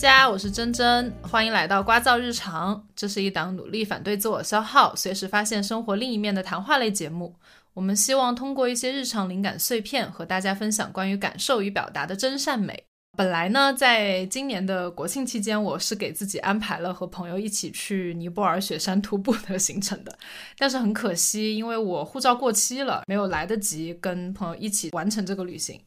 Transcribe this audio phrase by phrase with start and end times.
[0.00, 2.86] 大家，我是真真，欢迎来到瓜噪日常。
[2.96, 7.36] 这是一档努力反对自我消耗、随时发现生活另一面的谈话类节目。
[7.74, 12.82] 我们希望通过一些日常灵感碎片，和大家分享关于感受与表达的真善美。
[13.14, 20.18] 本来呢，在今年的国庆期间，我是给自己安排了和朋友一起去尼泊尔雪山徒步的行程的，
[20.56, 25.78] 但是很可惜，因为我护照过期了，没有来得及跟朋友一起完成这个旅行。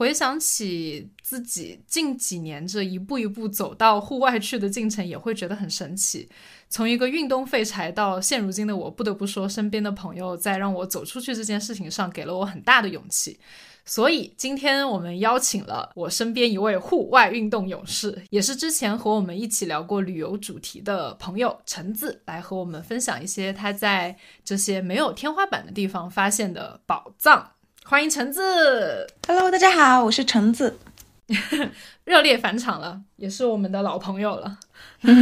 [0.00, 6.26] 回想起自己近几年这一步一步走到户外去的进程，也会觉得很神奇。
[6.70, 13.38] 从一个运动废柴到现如今的我，不得不说，身边的朋友在让我走出去这件事情上给了我很大的勇气。
[13.84, 27.50] 所以今天我们邀请了我身边一位户外运动勇士，也是之前和我们一起聊过旅游主题的朋友橙子，来和我们分享一些他在这些没有天花板的地方发现的宝藏。
[27.90, 30.78] 欢迎橙子，Hello，大家好，我是橙子，
[32.06, 34.58] 热烈返场了，也是我们的老朋友了。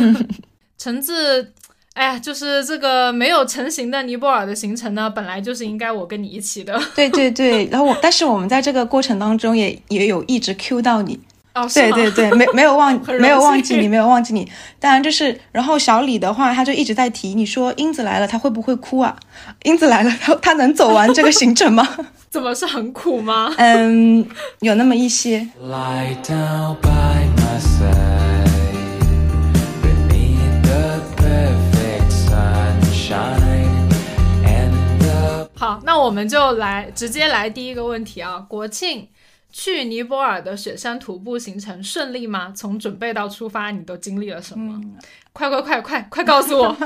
[0.76, 1.54] 橙子，
[1.94, 6.78] 哎呀，就是这个没有成型的尼泊尔的行程呢，本来就是应该我跟你一起的。
[6.94, 11.18] 对对对，然后我，但是我们在这个过程当中也也有一直 Q 到你。
[11.66, 14.48] 对对对，没 没有忘没有忘记你，没有忘记你。
[14.78, 19.16] 当然就是，然后小李的话，他就一直在提，你说英子来了，他会不会哭啊？
[19.64, 21.88] 英子来了，他他能走完这个行程吗？
[22.30, 23.52] 怎么是很苦吗？
[23.56, 24.26] 嗯，
[24.60, 25.48] 有那么一些。
[35.54, 39.08] 好，那我们就来直接来第一个问题啊，国庆。
[39.50, 42.52] 去尼泊尔的雪山徒步行程顺利吗？
[42.54, 44.80] 从准备到出发，你都经历了什么？
[45.32, 46.76] 快快快快 快告诉我！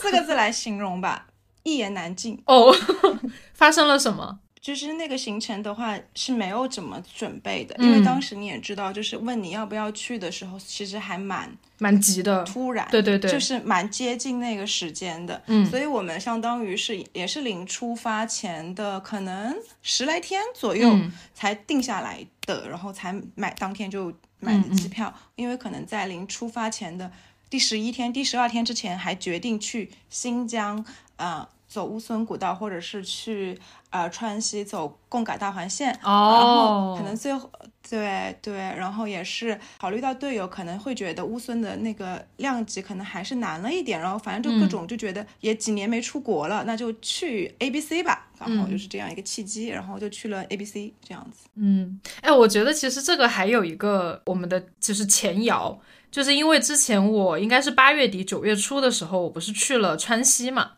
[0.00, 1.26] 四个字来形容吧，
[1.62, 2.42] 一言难尽。
[2.46, 2.74] 哦，
[3.54, 4.38] 发生了什么？
[4.64, 20.98] 就是那个行程的话是没有怎么准备的，因为当时你也知道，就是问你要不要去的时候，其实还蛮蛮急的，突然，对对对，就是蛮接近那个时间的，嗯，所以我们相当于是也是临出发前的可能十来天左右
[21.34, 27.12] 才定下来的，然后才买当天就买的机票，因为可能在临出发前的
[27.50, 30.82] 第十一天、第十二天之前还决定去新疆
[31.16, 31.50] 啊。
[31.74, 33.58] 走乌孙古道，或者是去
[33.90, 37.50] 呃川西走贡嘎大环线，然后可能最后
[37.90, 51.48] 对对，然后也是考虑到队友可能会觉得乌孙的那个量级可能还是难了一点，然后反正就各种就觉得也几年没出国了，那就去 A B C 吧，然后就是这样一个契机，然后就去了 A B C 这样子。
[51.56, 55.76] 嗯，哎，我觉得其实这个还有一个我们的就是前摇，
[56.12, 60.74] 就是因为之前我应该是八月底九月初的时候，我不是去了川西嘛。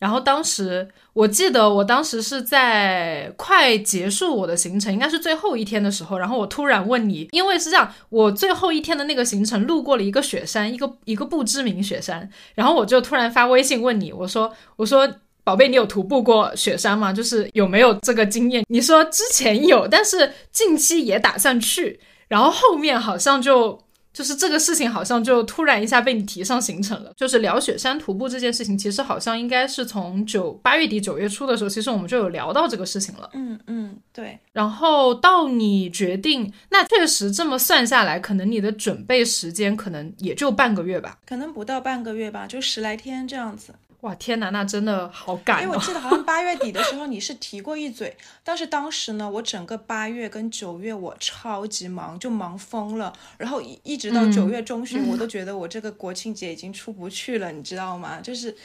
[0.00, 15.06] 然后当时我记得，我当时是在快结束我的行程，应该是最后一天的时候，然后我突然问你，因为是这样，我最后一天的那个行程路过了一个雪山，一个一个不知名雪山，然后我就突然发微信问你，我说我说
[15.44, 17.12] 宝贝，你有徒步过雪山吗？
[17.12, 18.64] 就是有没有这个经验？
[18.68, 23.78] 你说之前有，但是近期也打算去，然后后面好像就。
[24.12, 27.12] 就是这个事情好像就突然一下被你提上行程了。
[27.16, 33.30] 就是聊雪山徒步这件事情，其实好像应该是从九八月底九月初的时候，其实我们就有聊到这个事情了。
[33.34, 34.38] 嗯嗯，对。
[34.52, 43.74] 然后到你决定，那确实这么算下来，可能你的准备时间可能也就半个月吧，可能不到半个月吧，就十来天这样子。
[44.00, 45.62] 哇天哪，那真的好赶！
[45.62, 53.12] 因为我记得好像八月底的时候你是提过一嘴，但是当时呢，我整个八月跟九月我超级忙，就忙疯了。
[53.36, 58.20] 然后一一直到九月中旬，我都觉得我这个国庆节已经出不去了，你知道吗？
[58.20, 58.56] 就是，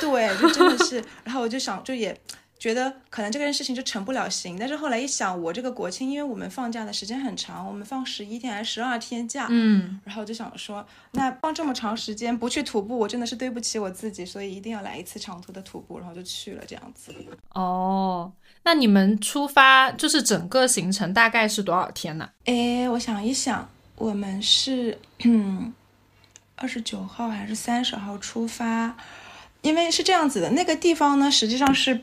[0.00, 1.04] 对，就真的是。
[1.24, 2.18] 然后我就想，就也。
[2.64, 17.14] 觉得可能这件事情就成不了型，但是后来一想，我这个国庆，因为我们放假的时间很长，我们放十一天还是十二天假，嗯，然后就想说，那放这么长时间不去徒步，我真的是对不起我自己，所以一定要来一次长途的徒步，然后就去了这样子。
[17.52, 18.32] 哦，
[18.62, 22.30] 那你们出发就是整个行程大概是多少天呢？
[22.46, 25.70] 哎，我想一想，我们是嗯
[26.56, 28.96] 二十九号还是三十号出发？
[29.60, 32.00] 因为是这样子的，那个地方呢，实际上是。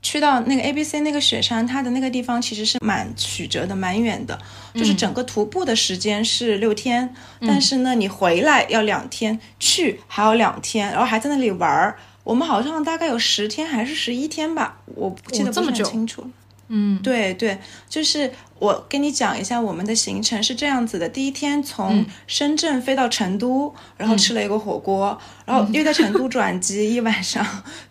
[0.00, 4.38] 去到那个 A B C 那个雪山，它的那个地方其实是蛮曲折的，蛮远的。
[4.74, 11.98] 就是整个徒步的时间是六天，但是呢，你回来要两天，去还有两天，然后还在那里玩儿。
[12.22, 16.30] 我们好像大概有十天还是十一天吧，我记得不是很清楚。
[16.68, 27.44] 嗯，对对，就是我跟你讲一下我们的行程是这样子的：第一天从深圳飞到成都，然后吃了一个火锅，然后又在成都转机一晚上，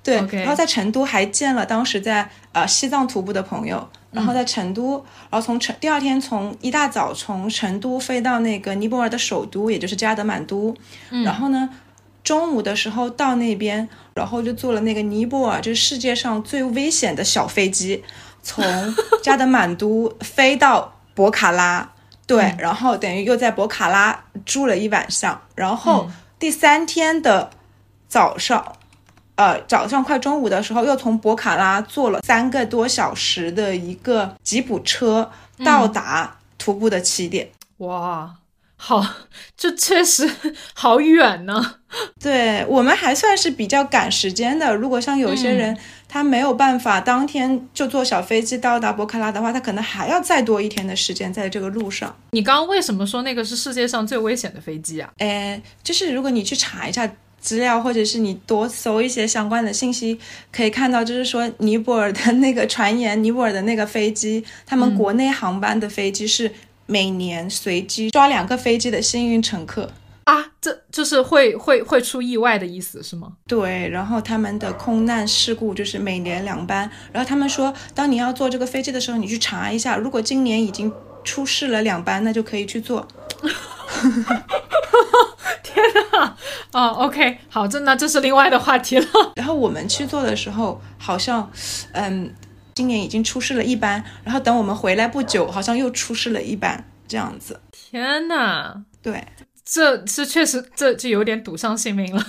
[0.03, 10.75] 对，然后在成都还见了当时在呃西藏徒步的朋友，然后在成都，然后从成第二天从一大早从成都飞到那个尼泊尔的首都，也就是加德满都，
[11.23, 11.69] 然后呢。
[12.23, 18.03] 中午的时候到那边，然后就坐了那个尼泊尔，就是世界上最危险的小飞机，
[18.47, 18.63] 从
[19.21, 21.91] 加德满都飞到博卡拉，
[22.25, 26.09] 对， 然后等于又在博卡拉住了一晚上，然后
[26.39, 27.49] 第三天的
[28.07, 28.73] 早上，
[29.35, 35.29] 呃，早上快中午的时候，又从博卡拉坐了三个多小时的一个吉普车
[35.65, 37.49] 到达徒步的起点。
[37.79, 38.33] 哇！
[38.79, 39.03] 好，
[39.57, 40.29] 这确实
[40.75, 41.75] 好远呢。
[42.19, 44.75] 对我们还算是比较赶时间的。
[44.75, 45.75] 如果像有些人，
[46.07, 52.15] 他没有办法当天就坐小飞机到达博卡拉的话，他可能还要再多一天的时间在这个路上。
[52.31, 55.09] 你刚刚为什么说那个是世界上最危险的飞机啊？
[55.17, 57.09] 诶，就是如果你去查一下
[57.39, 60.19] 资料，或者是你多搜一些相关的信息，
[60.51, 66.51] 可以看到，就是说尼泊尔的那个传言，尼泊尔的那个飞机，他们国内航班的飞机是。
[66.89, 69.91] 每年随机抓两个飞机的幸运乘客
[70.27, 73.31] 啊，这就是会会会出意外的意思是吗？
[73.47, 80.91] 对，然后他们的空难事故就是每年两班，然后他们说，当你要坐这个飞机的时候，你去查一下，如果今年已经
[81.23, 83.07] 出事了两班，那就可以去坐。
[85.63, 86.35] 天哪！
[86.73, 89.05] 哦，OK，好，这那这是另外的话题了。
[89.35, 91.49] 然后我们去做的时候，好像，
[91.93, 92.35] 嗯。
[92.75, 97.59] 今年已经出事了一班，然后等我们回来不久，好像又出事了一班，这样子。
[97.71, 99.25] 天呐，对，
[99.69, 102.25] 这是确实，这就有点赌上性命了。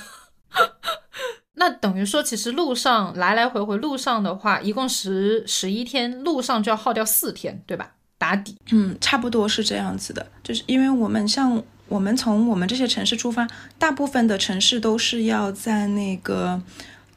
[1.55, 7.93] 那等于说，其实路上来来回回路上的话，一共十十一天，路上就要耗掉四天，对吧？
[8.19, 8.57] 打底。
[8.73, 13.47] 嗯，差不多是这样子的，就是因为我们像我们从我们这些城市出发，
[13.79, 16.61] 大部分的城市都是要在那个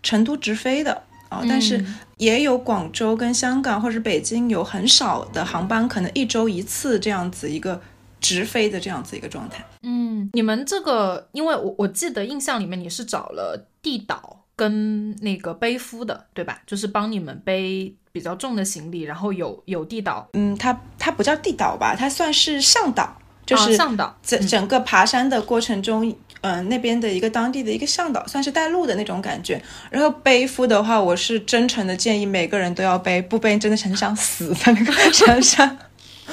[0.04, 1.04] 成都直飞的。
[1.30, 1.84] 哦，但是
[2.18, 7.82] 也有广州跟香港或者北京有很少的航班，可能一周一次这样子一个
[8.22, 9.66] 直飞的这样子一个状态。
[9.82, 16.62] 嗯，你们这个，因为我我记得印象里面你是找了地导跟那个背夫的，对吧？
[16.66, 20.30] 就是帮你们背比较重的行李，然后有有地导。
[20.34, 24.16] 嗯，他他不叫地导吧，他算是向导，就是向导。
[24.24, 26.16] 整整个爬山的过程中。
[26.44, 29.62] 嗯，那边的一个当地的一个向导，算是带路的那种感觉。
[29.92, 35.78] 然后背夫的话，我是真诚的建议每个人都要背，不背真的很想死在那个山上。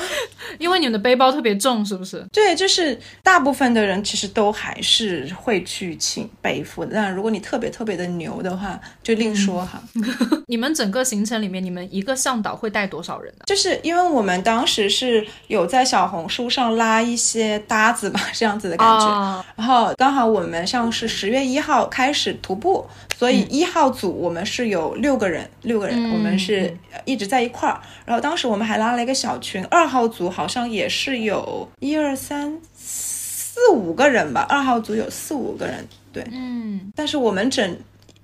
[0.59, 2.25] 因为你们的背包特别重，是不是？
[2.33, 6.93] 对，就是大部分的人其实都还是会去请背负的。
[6.95, 9.83] 但如果你特别特别的牛的话，就另说哈。
[10.49, 13.45] 你们整个行程里面，你们一个向导会带多少人呢？
[13.47, 19.45] 就是因为我们当时是有在小红书上拉一些搭子吧，这样子的感觉。
[19.57, 22.87] 然后刚好我们像是十月一号开始徒步，
[23.19, 26.73] 所以一号组我们是有六个人，六个人，我们是
[27.05, 27.81] 一直在一块儿。
[28.05, 30.29] 然后当时我们还拉了一个小群，二号组。
[30.29, 37.77] 好像也是有一二三四五个人吧，二号组有四五个人，对，嗯，但是我们整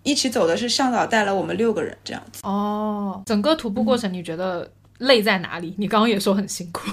[0.04, 2.42] 一起走的是向导带了我们六个人这样子。
[2.44, 5.74] 哦，整个徒步过程你觉得累在哪里？
[5.76, 6.88] 你刚刚也说很辛苦。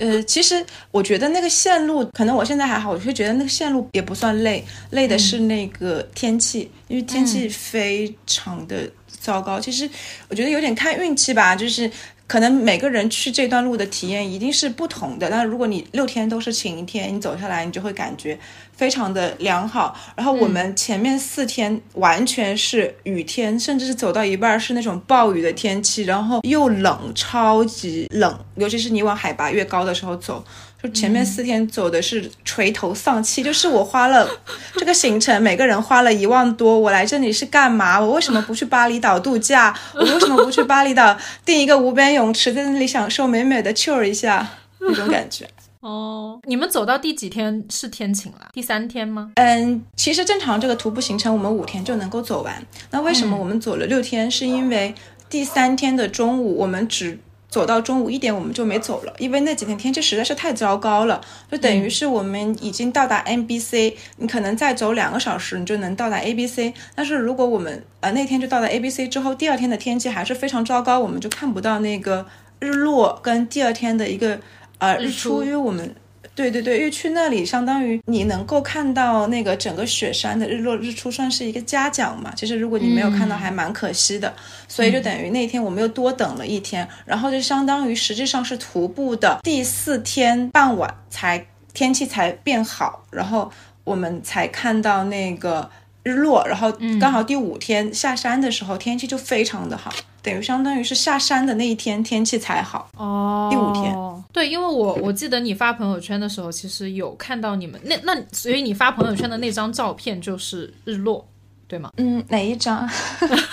[0.00, 9.58] 呃，其实我觉得那个线路，可能我现在还好，我会觉得那个线路也不算累，累的是那个天气，因为天气非常的糟糕。
[9.60, 9.88] 其实
[10.28, 11.90] 我觉得有点看运气吧，就是。
[12.34, 18.36] 可能每个人去这段路的体验一定是不同的，但如果你六天都是晴天，你走下来，你就会感觉
[18.72, 19.96] 非常的良好。
[20.16, 30.44] 然后我们前面四天完全是雨天，甚至是走到一半是那种暴雨的天气，然后又冷，超级冷，尤其是你往海拔越高的时候走。
[30.84, 34.28] 就前面四天走的是垂头丧气， 就是我花了
[34.76, 37.98] 这个行程，每个人花了一万多，我来这里是干嘛？
[37.98, 39.74] 我为什么不去巴厘岛度假？
[39.94, 44.46] 我为什么不去巴厘岛订一个无边泳池，在那里享受美美的 chill 一下
[44.78, 45.48] 那种感觉？
[45.80, 48.50] 哦，你们走到第几天是天晴了？
[48.52, 49.32] 第三天吗？
[49.36, 52.62] 嗯，其实正常这个徒步行程我们五天就能够走完。
[52.90, 54.30] 那为什么我们走了六天？
[54.30, 54.94] 是因为
[55.30, 57.18] 第三天的中午我们只。
[57.54, 66.74] 走到中午一点，我们就没走了，因为那几天天气实在是太糟糕了，就等于是我们已经到达 N B C，你可能再走两个小时，你就能到达 A B C。
[66.96, 72.26] 但是如果我们呃那天就到达 A B C 之后，第二天的天气还是非常糟糕，我们就看不到那个
[72.58, 74.40] 日落跟第二天的一个
[74.78, 75.94] 呃日出，因为我们
[76.34, 82.32] 对对对，因为去那里相当于你能够看到那个整个雪山的日落日出，算是一个嘉奖嘛。
[82.34, 84.34] 其实如果你没有看到，还蛮可惜的。
[84.66, 93.50] 所以就等于那天我们又多等了一天，然后就相当于实际上是徒步的第四天傍晚才天气才变好，然后
[93.84, 95.70] 我们才看到那个
[96.02, 99.92] 日落，然后刚好第五天下山的时候天气就非常的好。
[100.20, 103.94] 等于相当于是下山的那一天天气才好哦，第五天
[104.34, 111.24] 对，因为我我记得你发朋友圈的时候，其实有看到你们那那，所以你发朋友圈的那张照片就是日落，
[111.68, 111.92] 对吗？
[111.98, 112.90] 嗯，哪一张？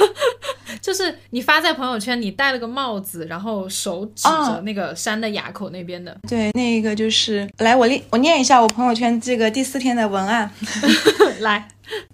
[0.82, 6.18] 就是你发在朋友圈，你戴了个帽子，然后手指着那个山的垭口那边的。
[6.28, 10.52] 对，那个就是来我念我念一下我朋友圈这个第四天的文案，
[11.42, 11.68] 来。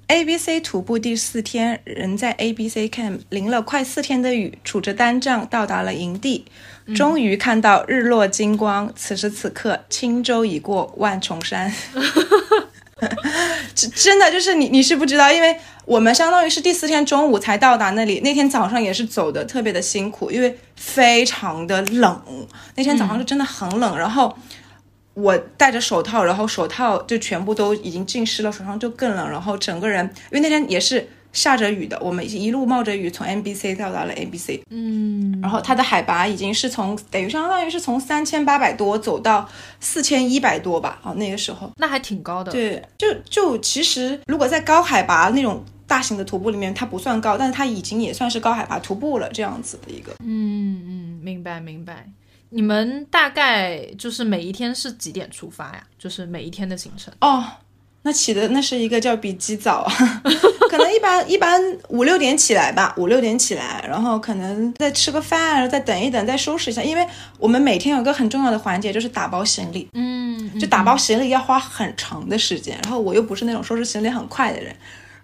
[0.08, 6.46] A B C 徒步第四天，人在 A B C camp 淋了快四天的雨，杵着单杖到达了营地，
[6.96, 8.92] 终于看到日落金光。
[8.96, 11.74] 此时此刻，轻舟已过万重山。
[13.76, 24.38] 真 真的就是你，你是不知道，因为我们相当于是第四天中午才到达那里，那天早上也是走的特别的辛苦，因为非常的冷，那天早上是真的很冷，然后。
[25.20, 39.48] 我戴着手套，然后手套就全部都已经浸湿了，手上就更冷，然后整个人，因为那天也是下着雨的，我们一路冒着雨从 MBC 到达了 ABC，嗯，然后它的海拔已经是从等于相当于是从三千八百多走到
[39.80, 52.10] 四千一百多吧，哦，那个时候那还挺高的，对，就就其实如果在高海拔那种大型的徒步里面，它不算高，但是它已经也算是高海拔徒步了这样子的一个，嗯嗯，明白明白。
[52.50, 55.84] 你们大概就是每一天是几点出发呀？
[56.00, 57.44] 就是每一天的行程哦。
[58.04, 59.86] 那起的那是一个叫比鸡早，
[60.70, 66.82] 可能一般一般五六点起来吧，五六点起来，然后可能再吃个饭，再等一等，再收拾一下。
[66.82, 67.06] 因为
[67.38, 74.74] 我们每天有个很重要的环节就是打包行李，嗯，就打包行李要花很长的时间，然后我又不是那种收拾行李很快的人。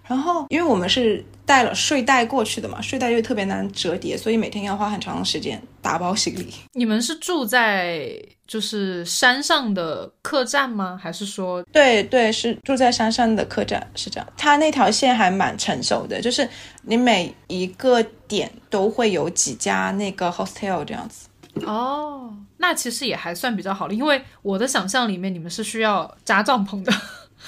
[0.06, 6.52] 然后，因为我们是带了睡袋过去的嘛，睡袋又特别难折叠，所以每天要花很长的时间打包行李。
[6.72, 8.10] 你们是住在
[8.46, 10.98] 就是山上的客栈吗？
[11.00, 11.62] 还是说？
[11.70, 14.26] 对对，是住在山上的客栈，是这样。
[14.34, 16.48] 它那条线还蛮成熟的，就是
[16.84, 21.28] 你每一个点都会有几家那个 hostel 这样子。
[21.66, 26.92] 哦，那其实也还算比较好了，因为我的想象里面你们是需要扎帐篷的。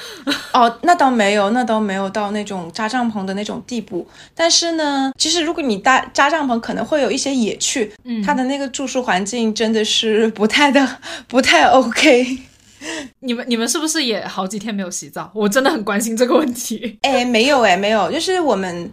[0.53, 4.07] 哦，那倒没有，那倒没有到那种扎帐篷的那种地步。
[4.35, 7.93] 但是呢，其实如果你搭扎帐篷，可能会有一些野趣。
[8.05, 10.99] 嗯，它的那个住宿环境真的是不太的，
[11.29, 12.39] 不太 OK。
[13.21, 15.31] 你们你们是不是也好几天没有洗澡？
[15.35, 16.99] 我真的很关心这个问题。
[17.03, 18.91] 哎，没有哎，没有，就是我们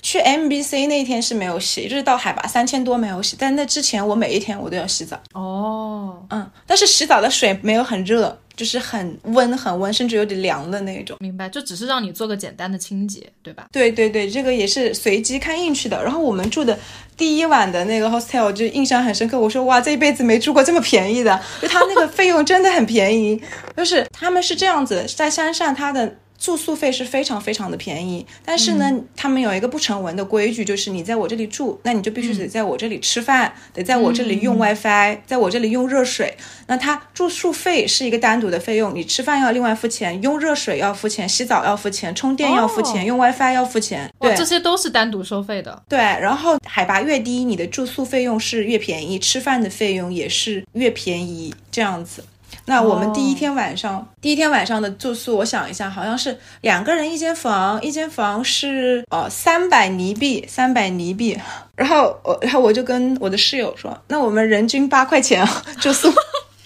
[0.00, 3.36] 去 MBC 那天是没有洗，就是到海拔三千多没有洗。
[3.38, 5.20] 但那之前我每一天我都要洗澡。
[5.34, 8.38] 哦，嗯，但是洗澡的水没有很热。
[8.58, 11.16] 就是很温很温，甚至有点凉的那种。
[11.20, 13.68] 明白，就只是让你做个简单的清洁，对吧？
[13.70, 16.02] 对对对，这个也是随机看运气的。
[16.02, 16.76] 然后我们住的
[17.16, 19.38] 第一晚的那个 hostel 就印象很深刻。
[19.38, 23.40] 我说哇，这一辈子没住过这么便宜的，就他那个费用真的很便宜。
[23.76, 26.16] 就是他们是这样子，在山上，他的。
[26.38, 36.36] 住宿费是非常非常的便宜，但是呢，他们有一个不成文的规矩，就是你在我这里住，那你就必须得在我这里吃饭，得在我这里用 WiFi，在我这里用热水。
[36.68, 44.08] 那他住宿费是一个单独的费用，你吃饭要另外付钱，用热水要付钱，洗澡要付钱，充电要付钱，用 WiFi 要付钱。
[44.20, 45.82] 对，这些都是单独收费的。
[45.88, 52.22] 对，然后海拔越低，你的住宿费用是越便宜，吃饭的费用也是越便宜，这样子。
[52.66, 61.38] 那我们第一天晚上，第一天晚上的住宿，我想一下，好像是两个人一间房，一间房是呃三百尼币，三百尼币。
[61.74, 65.46] 然后我，然后我就跟我的室友说，那我们人均八块钱
[65.80, 66.12] 住宿。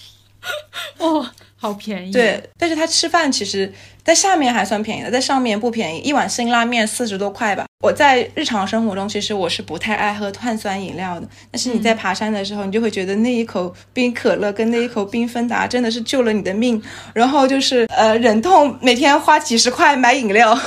[0.99, 1.25] 哦。
[1.55, 7.65] 好便宜，对，但是他吃饭其实，在下面还算便宜的，在上面不便宜，一碗辛拉面四十多块吧。
[7.79, 16.81] 我在日常生活中其实我是不太爱喝碳酸饮料的，但是你在爬山的时候，你就会觉得那一口冰可乐跟那一口冰芬达真的是救了你的命，
[17.13, 20.57] 然后就是呃忍痛每天花几十块买饮料。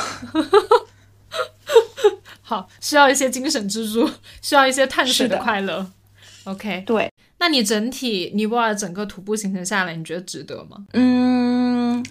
[2.43, 4.09] 好，需要一些精神支柱，
[4.41, 5.85] 需要一些碳水的快乐。
[6.45, 7.11] OK，对。
[7.39, 10.77] 那你整体尼泊尔整个徒步行程下来，你觉得值得吗？
[10.93, 12.05] 嗯，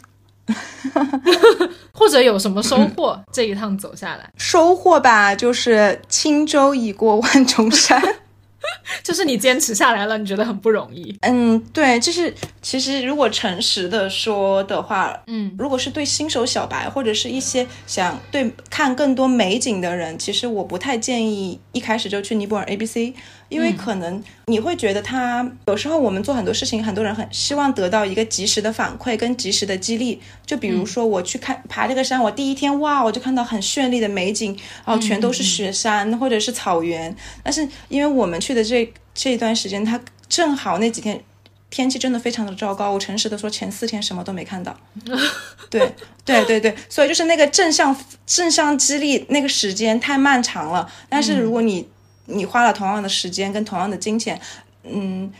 [1.91, 3.19] 或者有什么收获？
[3.31, 8.01] 这一趟走下来，收获吧，就是轻舟已过万重山。
[9.03, 11.15] 就是你坚持下来了，你觉得很不容易。
[11.21, 12.33] 嗯，对，就是
[12.63, 23.13] 其实如果诚实的说的话，嗯，如果是对新手小白或者是一些想对看更多美景的人，其实我不太建议一开始就去尼泊尔 A B C，
[23.49, 30.19] 因为可能你会觉得他有时候我们做很多事情，很多人很希望得到一个及时的反馈跟及时的激励。
[30.45, 37.15] 就比如说我去看爬这个山，我第一天哇，我就看到很绚丽的美景，然后全都是雪山或者是草原。
[37.43, 41.21] 但是因为我们去的这这一段时间，它正好那几天
[41.69, 42.91] 天气真的非常的糟糕。
[42.91, 44.75] 我诚实的说，前四天什么都没看到。
[45.69, 50.89] 对对对对，所以就是那个正向正向激励那个时间太漫长了。
[51.09, 51.87] 但是如果你
[52.25, 54.39] 你花了同样的时间跟同样的金钱，
[54.83, 55.31] 嗯，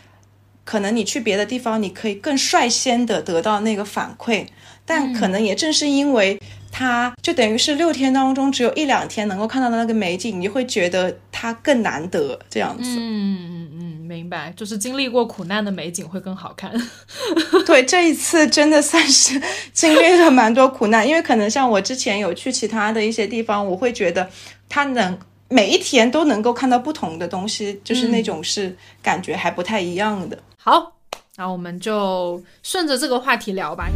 [0.64, 4.46] 可能你去别的地方，你可以更率先的得到那个反馈，
[4.86, 6.40] 但可能也正是因为
[6.72, 12.98] 它就等于是六天当中只有一两天能够看到的那个美景，你会觉得它更难得这样子。
[13.00, 16.72] 嗯嗯嗯，明白，就是经历过苦难的美景会更好看。
[17.66, 24.30] 对，这一次真的算是经历了蛮多苦难，因为可能像我之前有去其他的一些地方，我会觉得
[24.68, 25.18] 它能。
[25.48, 30.36] 每一天都能够看到不同的东西，就是那种是感觉还不太一样的。
[30.58, 30.94] 好，
[31.36, 33.88] 那我们就顺着这个话题聊吧。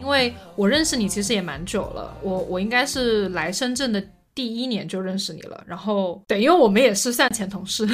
[0.00, 4.02] 因为我认识你其实也蛮久了，我我应该是来深圳的。
[4.34, 7.84] 第一年就认识你了，然后对，因为我们也是算前同事，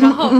[0.00, 0.30] 然后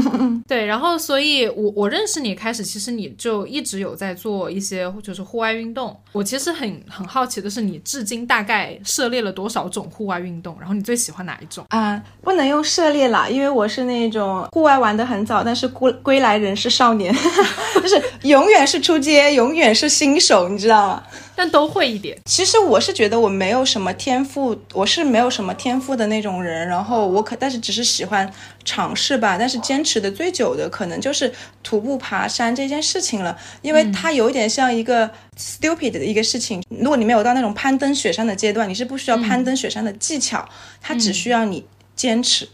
[0.47, 5.97] 对，然后所以，我我认识你开始，其实你就一直有在做一些就是户外运动。
[6.13, 10.57] 我其实很很好奇的是，你至今大概涉猎了多少种户外运动？
[10.59, 12.03] 然后你最喜欢哪一种啊？
[12.23, 17.15] 不能用涉猎啦，因为我是那种户外玩的很早，但是归归来仍是少年，
[17.83, 21.03] 就是永远是出街，永远是新手，你知道吗？
[21.41, 22.19] 但都会一点。
[22.27, 26.69] 其实我是觉得我没有什么天赋，我是没有什么天赋的那种人。
[26.69, 28.31] 然后我可，但是只是喜欢
[28.63, 29.39] 尝试吧。
[29.39, 31.33] 但是坚持的最久的，可能就是
[31.63, 36.63] 徒步爬山这件事情了，因为它有一点像一个 stupid 的一个事情。
[36.69, 40.47] 如果你没有到那种攀登雪山的阶段，你是不需要攀登雪山的技巧，
[40.83, 41.65] 它只需要你
[41.97, 42.47] 坚持，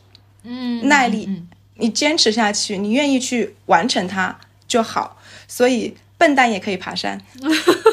[0.45, 1.29] 嗯，耐力，
[1.75, 4.39] 你坚持下去，你愿意去完成它
[4.69, 5.17] 就好。
[5.49, 7.21] 所以笨蛋也可以爬山。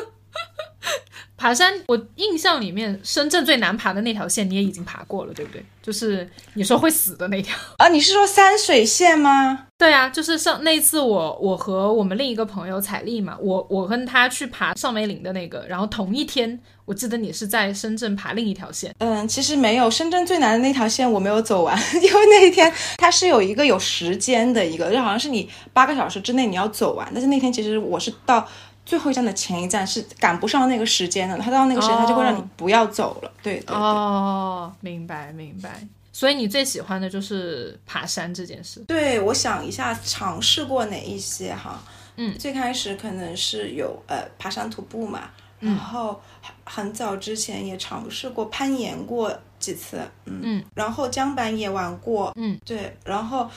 [1.43, 5.61] 爬山，我印象里面深圳最难爬的那条线你也已经爬过了，对不对？
[5.81, 7.89] 就是你说会死的那条啊？
[7.89, 9.65] 你是说山水线吗？
[9.77, 18.95] 对啊，就是上那次我我和我们另一个朋友彩丽嘛，我我跟他去爬上梅岭的那个，然后同一天，我记得你是在深圳爬另一条线。
[18.99, 28.47] 嗯，其实没有，深圳最难的那条线我没有走完， 因为那一天它是有一个有时间的一个，就好像是你八个小时之内你要走完，但是那天其实我是到。
[28.85, 33.31] 最后一站的前一站是赶不上那个时间的，他到那个时间他就会让你不要走了。
[33.41, 33.75] 对对对。
[33.75, 35.87] 哦，明白明白。
[36.11, 38.81] 所以你最喜欢的就是爬山这件事。
[38.81, 41.81] 对，我想一下，尝试过哪一些哈？
[42.17, 53.49] 嗯，最开始可能是有呃爬山徒步嘛，然后很很早之前也尝试过攀岩过几次，嗯嗯，然后江板也玩过，嗯，对，然后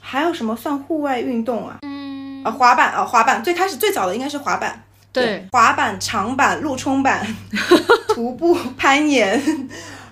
[0.00, 1.78] 还有什么算户外运动啊？
[1.82, 1.99] 嗯。
[2.44, 7.26] 啊，滑板啊，滑板最开始最早的应该是滑板，对，滑板、长板、路冲板、
[8.14, 9.68] 徒步、攀岩，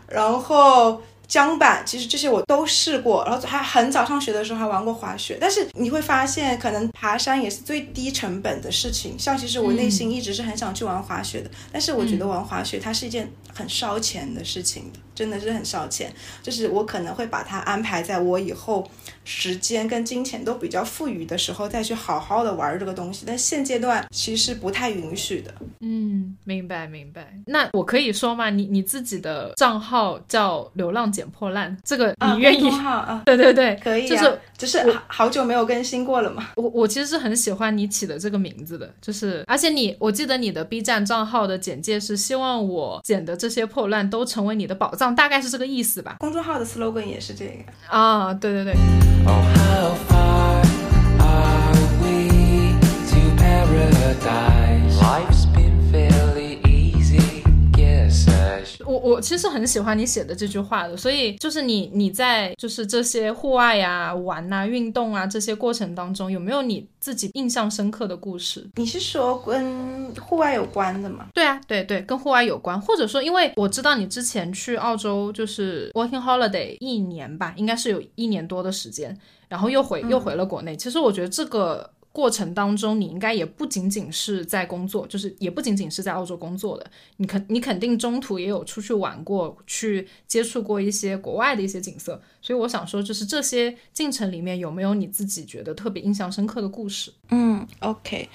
[0.08, 1.02] 然后。
[1.28, 9.14] 桨板其实这些我都试过，然后还很早上学的时候还玩过滑雪，但是你会发现，可能爬山也是最低成本的事情。
[9.18, 16.12] 像其实我内心一直是很想去玩滑雪的，但是我觉得玩滑雪它是一件很烧钱的事情的，真的是很烧钱。
[16.42, 18.88] 就是我可能会把它安排在我以后
[19.24, 25.52] 时间跟金钱都比较富裕的时候再去好好的玩这个东西，但现阶段其实不太允许的。
[25.80, 27.34] 嗯，明白明白。
[27.46, 28.50] 那我可以说吗？
[28.50, 31.08] 你你自己的账号叫流浪。
[31.08, 32.68] 捡破烂，这个你愿意？
[32.68, 36.48] 啊，对 对对，可以，就是就是好久没有更新过了嘛。
[36.56, 46.16] 我我其实是很喜欢你起的这个名字的，就是而且你，我记得你的 B 站账号的简介是希望我捡的这些破烂都成为你的宝藏，大概是这个意思吧。
[46.18, 48.74] 公众号的 slogan 也是这个啊，对对对。
[58.88, 68.66] 我我其实很喜欢你写的这句话的，所以就是你你在就是这些户外呀、玩呐、运动啊这些过程当中，有没有你自己印象深刻的故事？
[68.76, 71.26] 你是说跟户外有关的吗？
[71.34, 79.14] 对啊，对对，跟户外有关，或者说因为我知道你之前去澳洲就是 working holiday 一年吧，应该是有一年多的时间，
[79.48, 80.74] 然后又回又回了国内。
[80.74, 81.90] 其实我觉得这个。
[82.18, 86.84] 过程当中，你应该也不仅仅是在工作，就是也不仅仅是在澳洲工作的，
[87.18, 92.20] 你肯你肯定中途也有出去玩过，去接触过一些国外的一些景色。
[92.42, 97.12] 所以我想说，就是这些进程里面有没有你自己觉得特别印象深刻的故事？
[97.30, 98.28] 嗯，OK，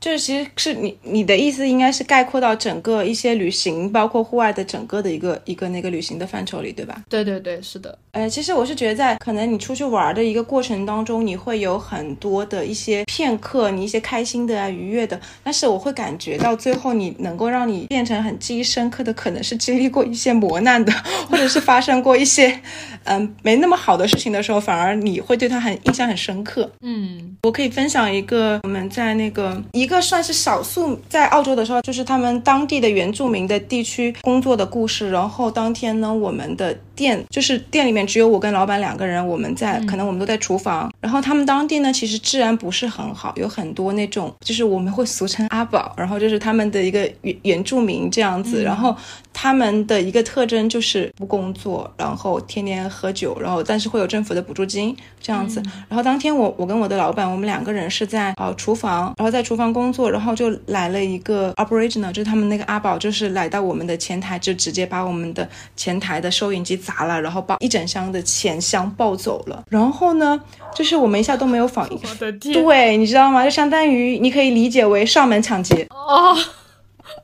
[0.00, 7.02] 就是其实是你你的意思应该是概括到整个一些旅行，包括户外的整个的一个一个那个旅行的范畴里，对吧？
[7.08, 7.98] 对对对，是的。
[8.12, 20.92] 呃，其实我是觉得在可能你出去玩的一个过程当中，你会有很多的一些片刻，你一些开心的啊、愉悦的，但是我会感觉到最后你能够让你变成很记忆深刻的，可能是经历过一些磨难的，
[21.28, 22.60] 或者是发生过一些
[23.04, 26.70] 嗯没那么好的事情的时候，反而你会对他很印象很深刻。
[26.80, 35.10] 嗯，我可以分享一个我们在那个一一个算是少数在澳洲的时候，就是他们当地的原住民的地区工作的故事。
[35.10, 40.92] 然后当天呢，我们的店就是店里面只有我跟老板两个人，我们在可能我们都在厨房。
[41.00, 48.64] 然后他们当地呢，其实治安不是很好，有很多那种就是我们会俗称阿宝，然后就是他们的一个原原住民这样子。
[48.64, 48.94] 然后
[49.32, 55.62] 他们的一个特征就是不工作，然后天天喝酒，然后但是会有政府的补助金这样子。
[55.88, 69.62] 然后当天我我跟我的老板，我们两个人是在呃厨房，然后在厨房工作，然后就来了一个 Aboriginal，就是他们那个阿宝，就是来到我们的前台，就直接把我们的前台的收银机砸了，然后把一整箱的钱箱抱走了。
[69.68, 70.40] 然后呢，
[70.74, 73.44] 就是我们一下都没有反应，我的天，对，你知道吗？
[73.44, 75.86] 就相当于你可以理解为上门抢劫。
[75.90, 76.34] 哦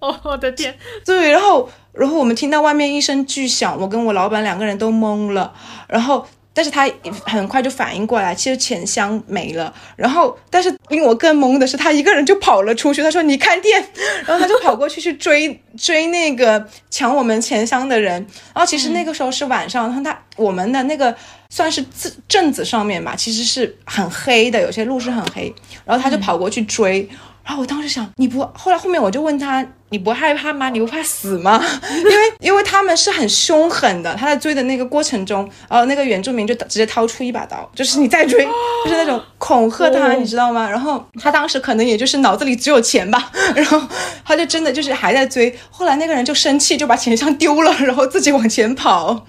[0.00, 5.54] 哦，我的天，对，然后然后我们听到外面一声巨响，我跟我老板两个人都懵了，
[5.88, 6.26] 然后。
[6.54, 6.88] 但是他
[7.26, 9.74] 很快就反应过来，其实钱箱没了。
[9.96, 13.02] 然后，但是令我更懵的是，他一个人就跑了出去。
[13.02, 13.84] 他说：“你看店。”
[14.24, 18.24] 然后他就跑过去去追 追那个抢我们钱箱的人。
[18.54, 21.12] 然后其实那个时候是晚上，然后他我们的那个
[21.50, 25.52] 算是镇镇子上面吧，其实是很黑的，有些路是很黑。
[25.84, 27.08] 然后他就跑过去追。
[27.44, 29.62] 然后我当时想，你不后来后面我就问他，
[29.94, 30.70] 你不害怕吗？
[30.70, 31.64] 你不怕死吗？
[31.88, 38.44] 因为因为他们是很凶狠的，他在追的那个过程中，然后那个原住民就直接掏出一把刀，就是你再追，
[38.84, 40.68] 就是那种恐吓他，你知道吗？
[40.68, 43.80] 然后他当时可能也就是脑子里只有钱吧，然后
[44.24, 45.56] 他就真的就是还在追。
[45.70, 49.24] 后来那个人就生气，就把钱箱丢了，然后自己往前跑，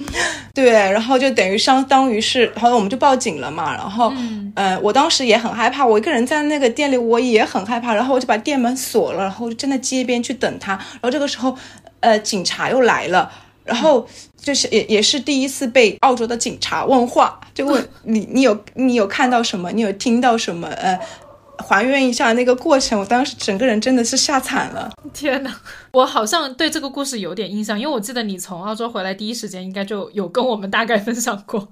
[0.56, 3.71] 对，然后就等于相当于是，后来我们就报警了嘛。
[3.73, 4.12] 然后，
[4.56, 8.06] 呃，我当时也很害怕，我一个人在那个店里，我也很害怕，然后。
[8.06, 10.73] 然后我就把店门锁了，然后就站在街边去等他。
[10.73, 11.57] 然后这个时候，
[11.99, 13.31] 呃，警察又来了，
[13.63, 19.71] 然后就是也也是第一次被澳洲的警察问话，就问 你你有你有看到什么？
[19.71, 20.67] 你有听到什么？
[20.67, 20.99] 呃，
[21.57, 22.99] 还原一下那个过程。
[22.99, 24.91] 我当时整个人真的是吓惨了。
[25.13, 25.55] 天哪，
[25.91, 31.67] 我好像对这个故事有点印象，因为我记得你从澳洲回来第一时间应该就有跟我们大概分享过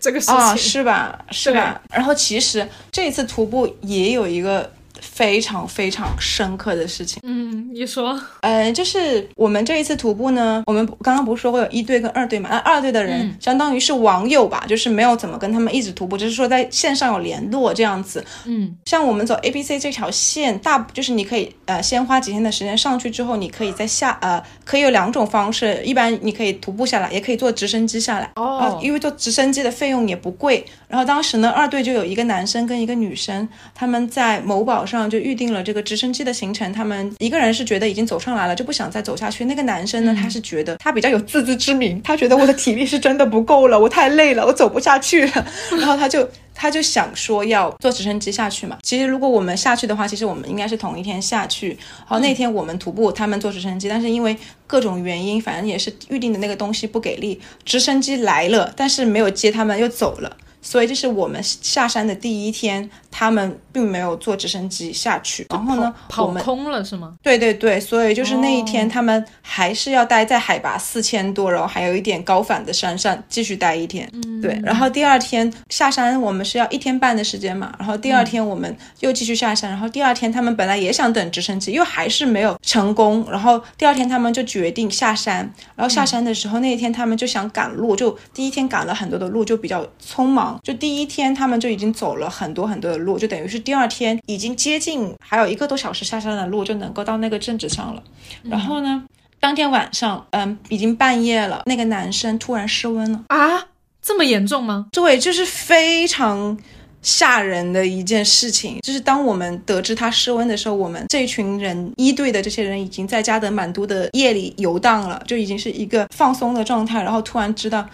[0.00, 1.24] 这个事情，啊，是吧？
[1.30, 1.80] 是吧？
[1.90, 4.70] 然后其实这一次徒步也有一个。
[5.12, 12.48] 非常非常深刻的事情，嗯，你说，呃，就是我们这一次徒步呢，我们刚刚不是说会有一队跟二队嘛？
[12.50, 18.24] 那二队的人相当于是网友吧，就是没有怎么跟他们一直徒步，只是说在线上有联络这样子。
[18.46, 28.30] 嗯，像我们走 A B C 这条线，大就是你可以呃先花几天的时间上去之后，你可以在下呃可以有两种方式，一般你可以徒步下来，也可以坐直升机下来。
[28.36, 30.64] 哦，因为坐直升机的费用也不贵。
[30.88, 36.72] 然后当时呢，二队就有一个男生跟一个女生，他们在某宝上就预定了这个直升机的行程。
[36.72, 39.44] 他们一个人是觉得已经走上来了，就不想再走下去。
[39.44, 45.46] 那个男生呢，他是觉得他比较有自知之明，他觉得我的体力是真的不够了，我太累了，我走不下去了。
[45.78, 48.78] 然后他就他就想说要坐直升机下去嘛。
[48.82, 51.76] 其实如果我们下去的话，其实我们应该是同一天下去。
[52.06, 60.36] 好，那天我们徒步，他们坐直升机，但是因为各种原因，反正也是预定的那个东西不给力，直升机来了，但是没有接他们，又走了。
[60.64, 65.46] 所以这是我们下山的第一天，他们并没有坐直升机下去。
[65.50, 67.14] 然后呢，跑空了是吗？
[67.22, 74.08] 对对对，所以就是那一天，他们还是要待在海拔四千多，然后还有一点高反的山上继续待一天。
[74.14, 74.58] 嗯，对。
[74.64, 77.74] 然后第二天下山，我们是要一天半的时间嘛。
[77.78, 79.70] 然后第二天我们又继续下山。
[79.70, 83.26] 然后第二天他们本来也想等直升机，又还是没有成功。
[83.30, 85.52] 然后第二天他们就决定下山。
[85.76, 90.53] 然后下山的时候，那一天他们就想赶路，就第一天赶了很多的路，就比较匆忙。
[90.62, 98.02] 就第一天，他们就已经走了很多很多的路，就等于是第二天已经接近还有一个多小时下山的路就能够到那个镇子上了。
[98.42, 99.04] 然后呢，
[99.40, 103.66] 当天晚上，嗯，已经半夜了，那个男生突然失温了啊，
[104.00, 104.86] 这么严重吗？
[104.92, 106.58] 对，就是非常。
[107.04, 117.02] 吓人的一件事情，就是当我们得知他失温的时候，我们这群人一队的这些人已经在加德满都的夜里游荡了，就已经是一个放松的状态。
[117.02, 117.86] 然后突然知道，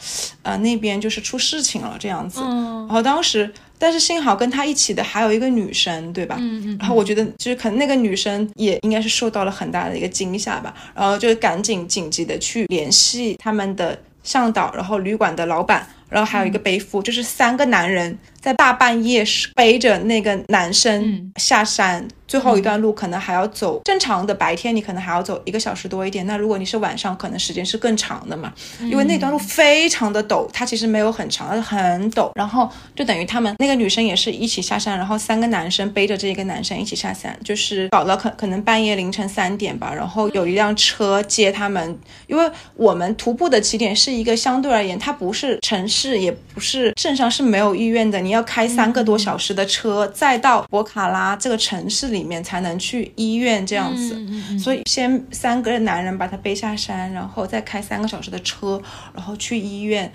[0.43, 2.41] 呃，那边就是出事情了这样子。
[2.43, 2.87] 嗯。
[2.87, 6.37] 然后当时，但是幸好跟他一起的还有一个女生，对吧？
[6.39, 6.79] 嗯嗯。
[6.79, 10.73] 然后我觉得，就是可能那个女生也应该是受到了很大的一个惊吓吧。
[10.95, 15.85] 然后就赶紧紧急的去联系他们的向导，然后旅馆的老板。
[16.09, 19.25] 然后还有一个背夫，就是三个男人在大半夜
[19.55, 22.07] 背着那个男生下山。
[22.31, 26.25] 最后一段路可能还要走，正常的白天你可能还要走一个小时多一点。
[26.29, 32.31] 那如果你是晚上，可能时间是更长的嘛，因为那段路非常的陡，它其实没有很长，是很陡。
[32.37, 39.93] 然后就等于他们那个女生也是一起下山，然后三个男生背着这一个男生一起下山，就是搞了可可能半夜凌晨三点吧。
[39.93, 41.99] 然后有一辆车接他们，
[42.29, 52.31] 因为我们徒步的起点是一个相对而言，它不是城市，也不是镇上是没有医院的，你要开三个多小时的车，再到博卡拉这个城市里。
[52.31, 54.17] 面才能去医院这样子，
[54.57, 58.81] 所以先三个男人把他背下山，然后再开三个小时的车，
[59.13, 60.13] 然后去医院。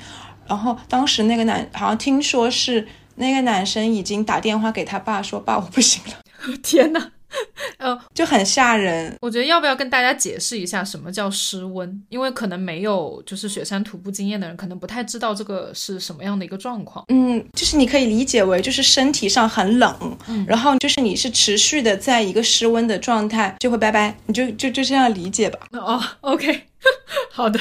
[0.47, 6.13] 然后当时那个男好像听说是那个男生已经打电话给他爸说：“爸，我不行了。
[6.63, 7.11] ”天哪！
[7.77, 9.15] 呃，就很吓人。
[9.21, 12.03] 我觉得要不要跟大家解释一下什么叫湿温？
[12.09, 17.03] 因为可能没有就是雪山徒步经验的人，可能不太知道这个是什么样的一个状况。
[17.09, 25.59] 嗯，就是你可以理解为就是身体上很冷，然后就是你是持续的在一个失温的状态，就会拜拜，你就就就这样理解吧。
[25.71, 26.63] 哦，OK，
[27.31, 27.59] 好的，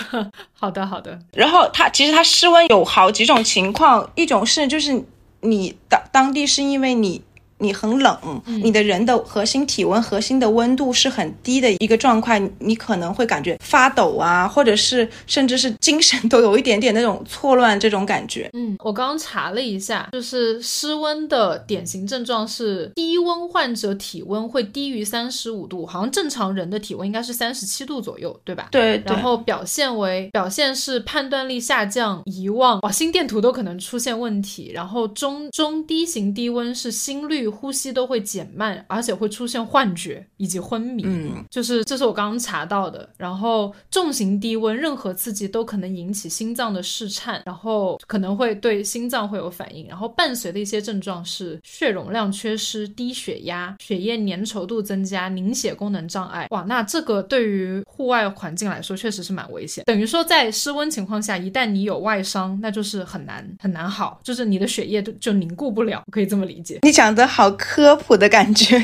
[0.53, 1.19] 好的，好的。
[1.33, 5.05] 然后它其实它失温有好几种情况，一种是就是
[5.41, 7.23] 你当当地是因为你。
[7.65, 18.51] 你很冷，你的人的核心体温、核心的温度是很低的一个状况，你可能会感觉发抖啊，或者是甚至是精神都有一点点那种错乱这种感觉。
[18.53, 28.69] 嗯，我刚刚查了一下，就是失温的典型症状是低温患者体温会低于三十五度，好像正常人的体温应该是三十七度左右，对吧？
[28.71, 29.03] 对。
[29.07, 34.71] 然后表现为表现是判断力下降、遗忘，哇，心电图都可能出现问题。
[34.75, 37.54] 然后中中低型低温是心率。
[37.55, 41.05] 呼吸都会减慢，而且会出现幻觉以及昏迷。
[41.07, 43.09] 嗯，就是这是我刚刚查到的。
[43.17, 49.87] 然后重型低温，任何刺激都可能引起心脏的室颤，然后可能会对心脏会有反应。
[49.87, 56.49] 然后伴随的一些症状是血容量缺失、低血压、血液粘稠度增加、凝血功能障碍。
[56.51, 59.85] 哇，那这个对于户外环境来说确实是蛮危险。
[59.85, 66.79] 等于说在室温情况下，一旦你有外伤，那就是很难很难好，就是你的血液就就凝固不了，可以这么理解。
[66.83, 68.81] 你讲的好科普的感觉。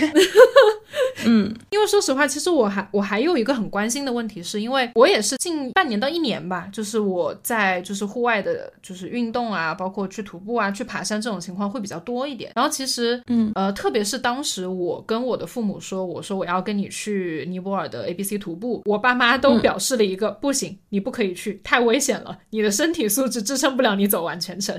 [1.24, 12.52] 嗯，因为说实话，其实我还我还有一个很关心的问题，是因为我也是近半年到一年吧，就是我在就是户外的，就是运动啊，包括去徒步啊，去爬山这种情况会比较多一点。
[12.54, 24.78] 然后其实，嗯呃，特别是当时我跟我的父母说，我说我要跟你去尼泊尔的 A B C 徒步，我爸妈都表示了一个不行，你不可以去，太危险了，你的身体素质支撑不了你走完全程。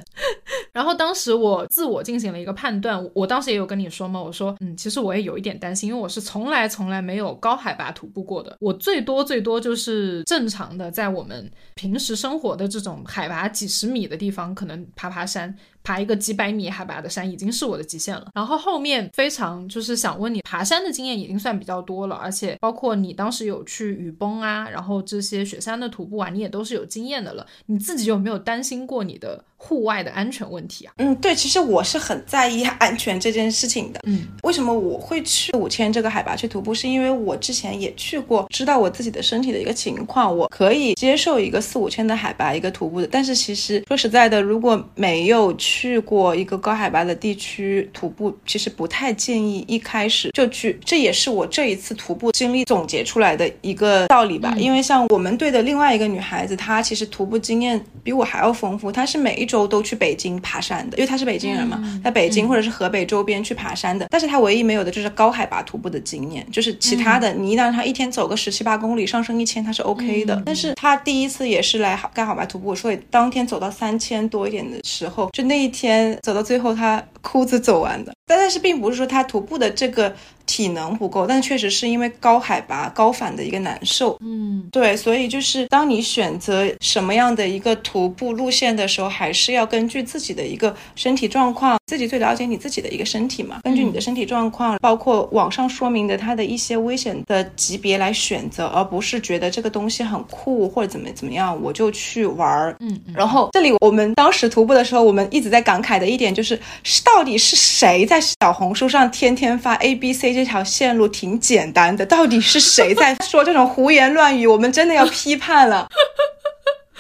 [0.74, 15.56] 然后当时我自我进行了一个判断，我当时也有跟你说嘛，我说，嗯，其实我也有一点担心，因为我是从来从来没有高海拔徒步过的，我最多最多就是正常的在我们平时生活的这种海拔几十米的地方，可能爬爬山。
[15.84, 18.28] 爬一个几百米海拔的山已经是我的极限了。
[18.34, 27.46] 然后后面非常就是想问你，爬山的经验已经算比较多了，而且包括你当时有去雨崩啊，然后这些雪山的徒步啊，你也都是有经验的了。
[27.66, 30.94] 你自己有没有担心过你的户外的安全问题啊？
[30.98, 34.00] 嗯，对，其实我是很在意安全这件事情的。
[34.06, 36.74] 嗯，为什么我会去五千这个海拔去徒步？
[36.74, 43.08] 是因为我之前也去过，知道我自己的身体的一个情况，我可以接受一个四五千的海拔一个徒步的。
[43.08, 50.78] 但是其实说实在的，如果没有去去过一个高海拔的地区徒步，其实不太建议一开始就去。
[50.84, 54.54] 这也是我这一次徒步经历总结出来的一个道理吧。
[54.58, 58.92] 因为像我们队的另外一个女孩子，她其实徒步经验比我还要丰富。
[58.92, 64.08] 她是每一周都去北京爬山的，因为她是北京人嘛，在北京或者是河北周边去爬山的。
[64.10, 70.44] 但是她唯一没有的就是高海拔徒步的经验，就是其他的，你一旦她一天走个十七八公里，上升一千，她是 OK 的。
[70.46, 75.61] 但是她第一次也是来干海拔徒步，所以当天走到三千多一点的时候，就那。
[75.62, 78.14] 一天走到最后，他哭着走完的。
[78.26, 80.14] 但但是并不是说他徒步的这个
[80.46, 84.18] 体能不够，但确实是因为高海拔高反的一个难受。
[84.22, 93.60] 嗯，对，所以就是当你选择什么样的一个徒步路线的时候，还是要根据自己的一个身体状况，自己最了解你自己的一个身体嘛。
[93.64, 102.76] 根据你的身体状况，包括网上说明的它的一些危险的级别来选择，而不是觉得这个东西很酷或者怎么怎么样，我就去玩儿。
[102.80, 106.58] 嗯，然后这里我们当时徒步的时候，我们一直在感慨的一点就是，
[107.04, 114.48] 到到底是谁在小红书上天天发 A B C 这条线路挺简单的，到底是谁在说这种胡言乱语？
[114.48, 115.88] 我们真的要批判了。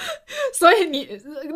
[0.57, 1.07] 所以你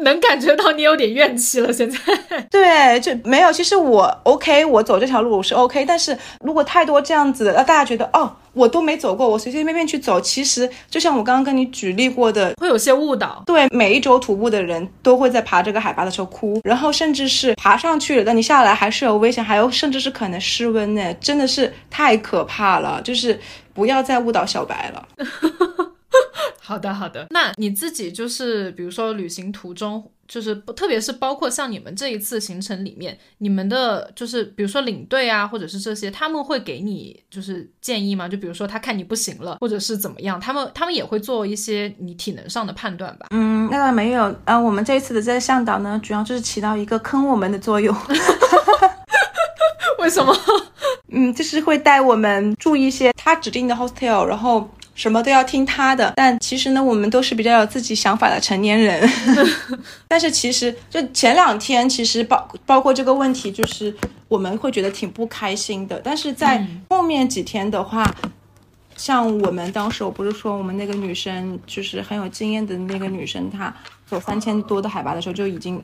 [0.03, 1.71] 能感觉到你有点怨气了。
[1.71, 1.97] 现在
[2.51, 3.51] 对，就没有。
[3.51, 13.43] 其实我 OK，我走这条路我是 OK，但是如果太多这样子，让大家觉得哦，我都没走过，我随随便便去走，其实就像我刚刚跟你举例过的，会有些误导。
[13.45, 23.01] 对，每一周徒步的人都会在爬这个海拔的时候哭，然后甚至是爬上去了，但你下来还是有危险，还有甚至是可能失温呢，真的是太可怕了。
[23.03, 23.39] 就是
[23.73, 25.08] 不要再误导小白了。
[26.60, 27.28] 好的，好的。
[27.30, 38.28] 那你自己就是，比如说旅行途中，就是特别是包括像你们这一次行程里面，你们的就是比如说领队啊，或者是这些，他们会给你就是建议吗？
[38.28, 43.28] 就比如说他看你不行了，或者是怎么样，他们他们也会做一些你体能上的判断吧？
[43.30, 44.36] 嗯，那倒没有。
[44.45, 47.95] 呃，我们这一次的这个向导呢，主要就是起到一个坑我们的作用。
[49.99, 50.36] 为什么？
[51.10, 54.67] 嗯，就是会带我们住一些他指定的 hostel，然后。
[54.95, 59.08] 什么都要听他的，但其实呢，我们都是比较有自己想法的成年人。
[60.08, 63.93] 但是其实就前两天，其实包包括这个问题，就是
[64.27, 66.01] 我们会觉得挺不开心的。
[66.03, 68.10] 但是在后面几天的话，
[68.95, 73.71] 像我们当时，我不是说我们那个女生就是很有经验的那个女生，她
[74.08, 75.84] 走三千多的海拔的时候就已经。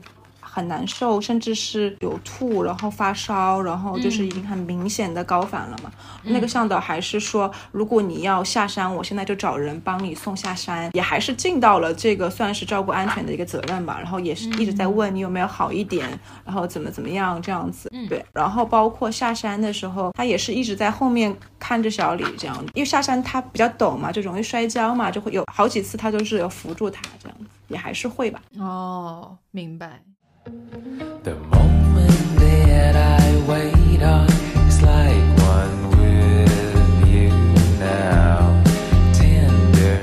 [0.54, 5.90] 很难受，甚至是有吐，然后发烧，然后就是已经很明显的高反了嘛。
[6.24, 13.96] 那个向导还是说，如果你要下山，我现在就找人帮你送下山，也还是尽到了这个算是照顾安全的一个责任吧。
[13.98, 16.06] 然后也是一直在问你有没有好一点，
[16.44, 17.90] 然后怎么怎么样这样子。
[18.06, 28.42] 对，然后包括下山的时候，他也是一直在后面看着小李这样，因为下山他比较陡嘛，就容易摔跤嘛，就会有好几次他都是有扶住他这样子，也还是会吧。
[28.58, 30.02] 哦，明白。
[30.44, 34.26] The moment that I wait on
[34.68, 37.30] is like one with you
[37.78, 38.60] now.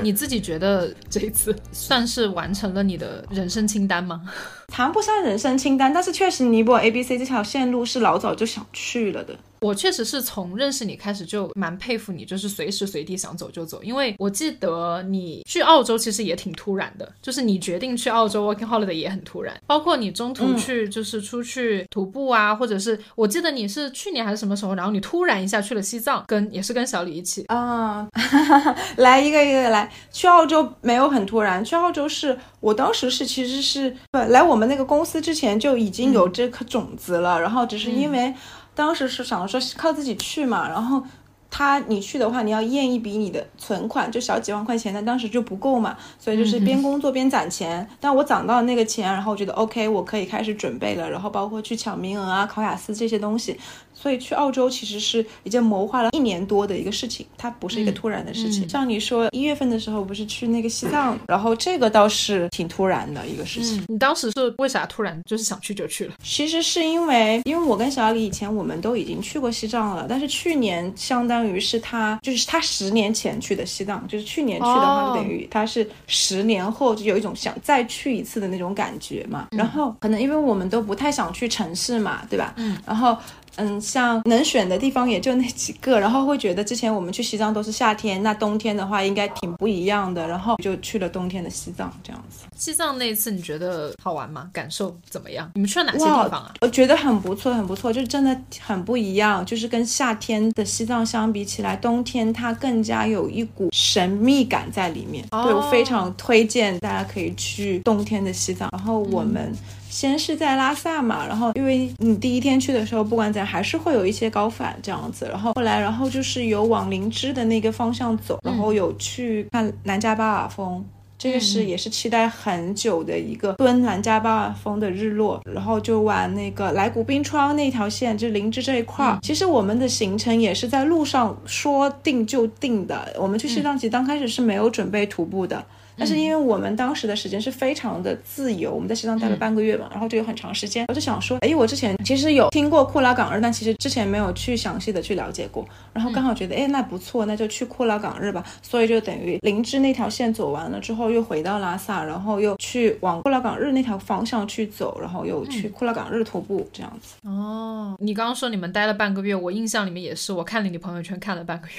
[0.02, 4.22] 你自己觉得这一次算是完成了你的人生清单吗？
[4.68, 9.36] 谈不上人生清单，但是确实尼泊尔 A B C 这条线路是老早就想去了的。
[9.60, 13.82] 我确实是从认识你开始就蛮佩服你，就是随时随地想走就走。
[13.82, 19.54] 因为我记得你去澳洲其实也挺突然的，就是你决定去澳洲 working holiday 也很突然。
[19.66, 28.08] 包括你中途去就是出去徒步啊，或者是我记得你是去年还是什么时候，然后你突然一下去了西藏，跟也是跟小李一起啊，
[28.96, 29.90] 来一个一个来。
[30.10, 38.34] 去澳洲没有很突然，去澳洲是我当时是其实是不来我们那个公司之前就已经有这颗种子了，然后只是因为。
[38.80, 41.02] 当时是想说靠自己去嘛，然后
[41.50, 47.86] 他你去的话，你要验一笔你的存款，就小几万块钱，但当时就不够嘛，所以就是边工作边攒钱。
[48.00, 53.60] 但我攒到那个钱，然后我觉得 OK，我可以开始准备了，然后包括去抢名额啊、考雅思这些东西。
[54.00, 58.66] 所以去澳洲其实是一件谋划了一年多的一个事情，它不是一个突然的事情。
[58.68, 63.84] 像你说一月份的时候不是去那个西藏，然后这个倒是挺突然的一个事情。
[63.88, 66.14] 你当时是为啥突然就是想去就去了？
[66.22, 79.48] 其实是因为，因为我跟小李以前我们都已经去过西藏了，但是去年相当于是他就是他十年前去的西藏，就是去年去的话就等于他是十年后就有一种想再去一次的那种感觉嘛。
[79.50, 82.54] 然后可能因为我们都不太想去城市嘛，对吧？
[82.56, 83.16] 嗯，然后。
[83.60, 92.46] 嗯，像能选的地方也就那几个，然后会觉得之前我们去西藏都是夏天，那冬天的话应该挺不一样的，然后就去了冬天的西藏这样子。
[92.56, 94.48] 西藏那次你觉得好玩吗？
[94.52, 95.50] 感受怎么样？
[95.54, 96.54] 你们去了哪些地方啊？
[96.62, 105.26] 我觉得很不错，很不错，就是真的很不一样，就是跟夏天的西藏相比起来，冬天它更加有一股神秘感在里面。
[105.30, 109.54] 对我非常推荐大家可以去冬天的西藏，然后我们。
[109.90, 120.84] 先是在拉萨嘛，然后因为你第一天去的时候，不管怎样还是会有一些高反这样子，然后后来，然后就是有往林芝的那个方向走，然后有去看南迦巴瓦峰，
[121.18, 129.18] 这个是也是期待很久的一个蹲南迦巴瓦峰的日落，然后就玩那个来古冰川那条线，就林芝这一块儿。
[129.22, 135.64] 其实我们的行程也是在路上说定就定的，我们去西藏其实刚开始是没有准备徒步的。
[136.00, 157.16] 但是因为我们当时的时间是非常的自由，我们在西藏待了半个月嘛，然后就有很长时间，我就想说，哎，我之前其实有听过库拉岗日，但其实之前没有去详细的去了解过，然后刚好觉得，哎，那不错，那就去库拉岗日吧，所以就等于林芝那条线走完了之后，又回到拉萨，然后又去往库拉岗日那条方向去走，然后又去库拉岗日徒步这样子。
[157.28, 161.74] 哦，你刚刚说你们待了半个月，我印象里面也是，我看了你朋友圈看了半个月。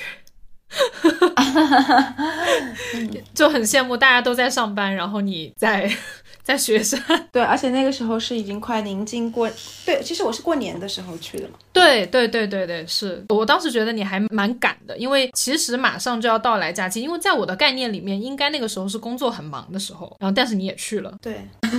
[3.33, 5.89] 就很羡慕大家都在上班，然后你在
[6.43, 6.99] 在学生。
[7.31, 9.49] 对，而且那个时候是已经快临近过，
[9.85, 11.55] 对，其实我是过年的时候去的嘛。
[11.73, 21.13] 对对对对对，是我当时觉得你还蛮赶的，因为其实马上就要到来假期，因为在我的概念里面，应该那个时候是工作很忙的时候，然后但是你也去了。
[21.21, 21.47] 对。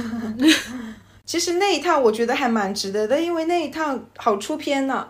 [1.25, 5.07] 其实那一趟我觉得还蛮值得的，因为那一趟好出片呢。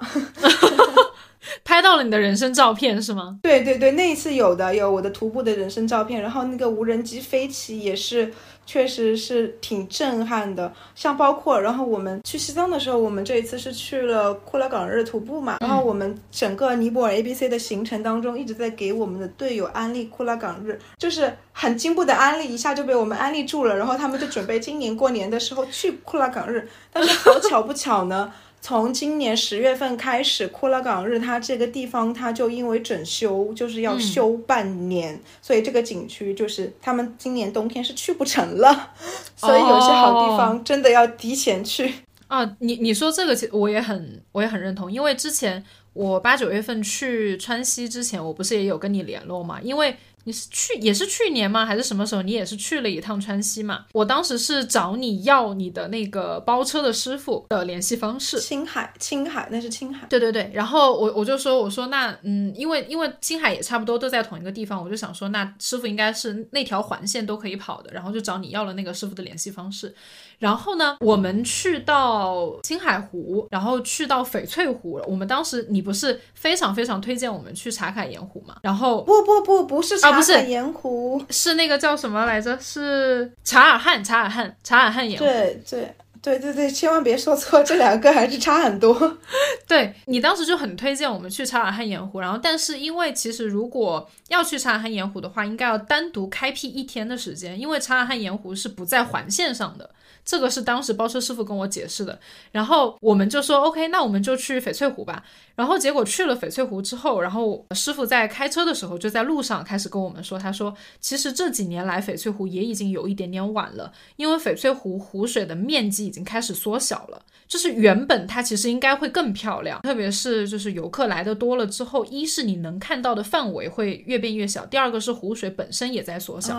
[1.65, 3.39] 拍到了你的人生照片是吗？
[3.43, 8.33] 对对对，那一次有的有我的徒步的人生照片，然后那个无人机飞起也是，
[8.65, 10.73] 确实是挺震撼的。
[10.95, 28.33] 像包括，然后我们去西藏的时候，我们这一次是去了库拉岗日徒步嘛，然后我们整个尼泊尔 A B C 的行程当中，一直在给我们的队友安利库拉岗日，就是很进步的安利，一下就被我们安利住了，然后他们就准备今年过年的时候去库拉岗日，但是好巧不巧呢。
[28.65, 38.93] 从今年十月份开始，库拉岗日它这个地方，它就因为整修，就是要修半年，所以这个景区就是他们今年冬天是去不成了，
[39.37, 41.93] 所以有些好地方真的要提前去
[42.29, 42.57] 啊。
[42.61, 49.97] 你你说这个，其实我也很我也很认同，因为之前我八九月份去川西之前，我不是也有跟你联络嘛，因为。
[50.25, 51.67] 你是去也是去年吗？
[51.67, 52.23] 还是什么时候？
[52.23, 53.87] 你也是去了一趟川西嘛？
[53.93, 58.39] 我当时是找你要你的那个包车的师傅的联系方式。
[58.39, 60.07] 青海，青海那是青海。
[60.09, 69.95] 对对对，然后我我就说我说那嗯，因为因为青海也差不多都在同一个地方，我就想说那师傅应该是那条环线都可以跑的，然后就找你要了那个师傅的联系方式。
[70.43, 75.05] 然后呢，我们去到青海湖，然后去到翡翠湖了。
[75.07, 78.57] 我们当时你不是非常非常推荐我们去茶卡盐湖吗？
[78.63, 82.59] 然后不不不不是茶卡盐湖，是那个叫什么来着？
[82.59, 85.25] 是察尔汗，察尔汗，察尔汗盐湖。
[85.25, 89.17] 对对对对对，千万别说错，这两个还是差很多。
[89.69, 99.89] 对你当时就很推荐我们去察尔汗盐湖，然后但是因为其实如果要去察尔汗盐湖的话，应该要单独开辟一天的时间，因为察尔汗盐湖是不在环线上的。
[100.25, 102.19] 这个是当时包车师傅跟我解释的，
[102.53, 105.25] 然后我们就说 OK，那我们就去翡翠湖吧。
[105.55, 117.23] 然后结果去了翡翠湖之后，然后师傅在开车的时候就在路上开始跟我们说，他说其实这几年来翡翠湖也已经有一点点晚了，因为翡翠湖湖水的面积已经开始缩小了。
[117.47, 126.57] 就是原本它其实应该会更漂亮，特别是就是游客来的多了之后，一是你能看到的范围会越变越小，第二个是湖水本身也在缩小。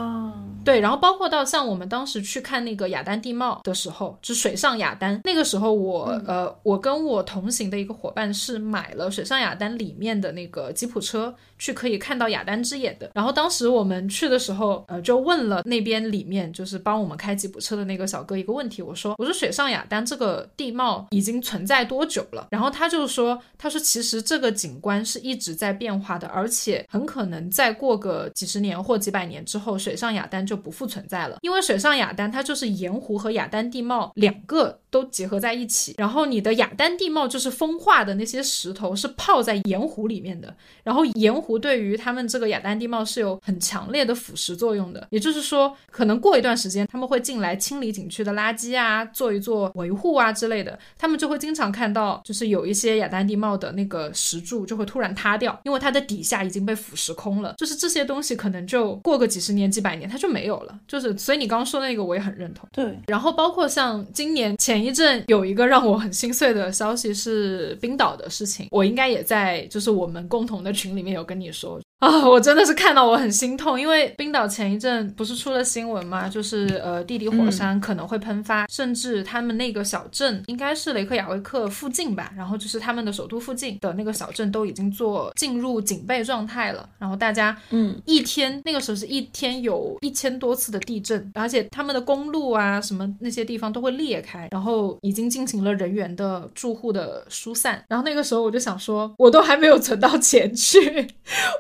[0.63, 11.33] 对，然后包括到像我们当时去看那个雅丹地貌的时候，就水上雅丹，那个时候我呃我跟我同行的一个伙伴是买了水上雅丹里面的那个吉普车。
[11.59, 13.09] 去可以看到雅丹之眼的。
[13.13, 18.81] 然后当时我们去的时候，呃，就问了那边里面就是帮我们开吉普车的那个小哥一个问题。
[18.81, 22.47] 我说，我说水上雅丹这个地貌已经存在多久了？
[22.51, 31.37] 然后他就说，他说其实这个景观是一直在变化的，而且很可能再过个几十年或几百年之后，水上雅丹就不复存在了。
[31.43, 35.95] 因为水上雅丹它就是盐湖和雅丹地貌两个都结合在一起。
[35.97, 41.53] 然后你的雅丹地貌就是风化的那些石头是泡在盐湖里面的，然后盐湖。
[41.63, 62.67] 对于他们这个雅丹地貌是有很强烈的腐蚀作用的，也就是说，可能过一段时间他们会进来清理景区的垃圾啊，做一做维护啊之类的，他们就会经常看到，就是有一些雅丹地貌的那个石柱就会突然塌掉，因为它的底下已经被腐蚀空了，就是这些东西可能就过个几十年、几百年它就没有了，就是所以你刚刚说那个我也很认同。
[62.73, 71.53] 对，然后包括像今年前一阵有一个让我很心碎的消息是冰岛的事情，我应该也在就是我们共同的群里面有跟你。
[71.53, 76.27] 说啊，我真的是看到我很心痛，因为冰岛前一阵不是出了新闻吗？
[76.27, 86.89] 就是呃，地底火山可能会喷发，甚至他们那个小镇应该是雷克雅未克附近吧，然后就是他们的首都附近的那个小镇都已经做进入警备状态了。
[86.99, 97.81] 然后大家嗯，一天那个时候是一天有一千多次的地震，而且他们的公路啊什么那些地方都会裂开，然后已经进行了人员的住户的疏散。
[97.87, 101.07] 然后那个时候我就想说，我都还没有存到钱去。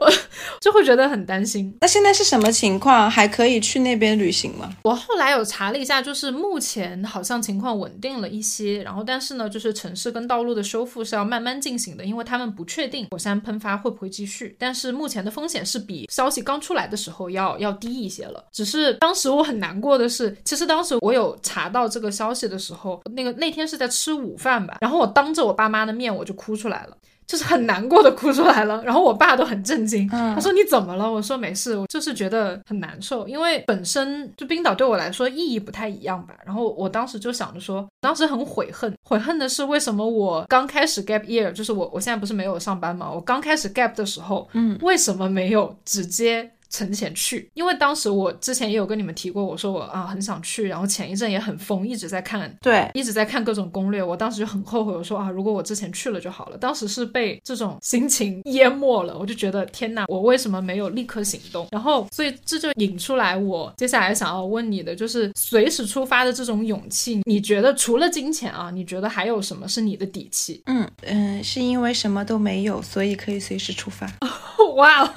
[0.01, 0.11] 我
[0.59, 1.75] 就会觉得很担心。
[1.81, 3.09] 那现在是什么情况？
[3.09, 4.69] 还可以去那边旅行吗？
[4.83, 8.81] 我后来有查了一下，就是目前好像情况稳定了一些。
[8.83, 14.55] 然后，但是呢，就是城市跟道路的修复是要慢慢进行的，因为他们不确定火山喷发会不会继续。
[14.59, 18.43] 但是目前的风险是比消息刚出来的时候要要低一些了。
[18.51, 26.97] 只是当时我很难过的是，其实当时我有查到这个消息的时候，那个那天是在吃午饭吧，然后我当着我爸妈的面我就哭出来了。
[27.27, 31.11] 就是很难过的哭出来了，然后我爸都很震惊，他说你怎么了？
[31.11, 36.33] 我说没事，我就是觉得很难受，因为本身就冰岛对我来说意义不太一样吧。
[36.45, 46.51] 然后我当时就想着说，当时很悔恨，悔恨的是为什么我刚开始 gap year，就是我我现在不是没有上班嘛，我刚开始 gap 的时候，嗯，为什么没有直接。
[46.73, 54.01] 存钱去，因为当时我之前也有跟你们提过，我说我啊很想去，然后前一阵也很疯，一直在看，对，一直在看各种攻略。
[54.01, 56.57] 我当时就很后悔，我说啊，如果我之前去了就好了。
[56.57, 61.67] 当时是被这种心情淹没了，我就觉得天哪，我为什么没有立刻行动？
[61.69, 70.63] 然后，所以这就引出来我接下来想要问你的，就是随时出发的这种勇气，你觉得除了金钱啊，你觉得还有什么是你的底气？
[70.65, 74.11] 嗯嗯，是因为什么都没有，所以可以随时出发。
[74.75, 75.13] 哇，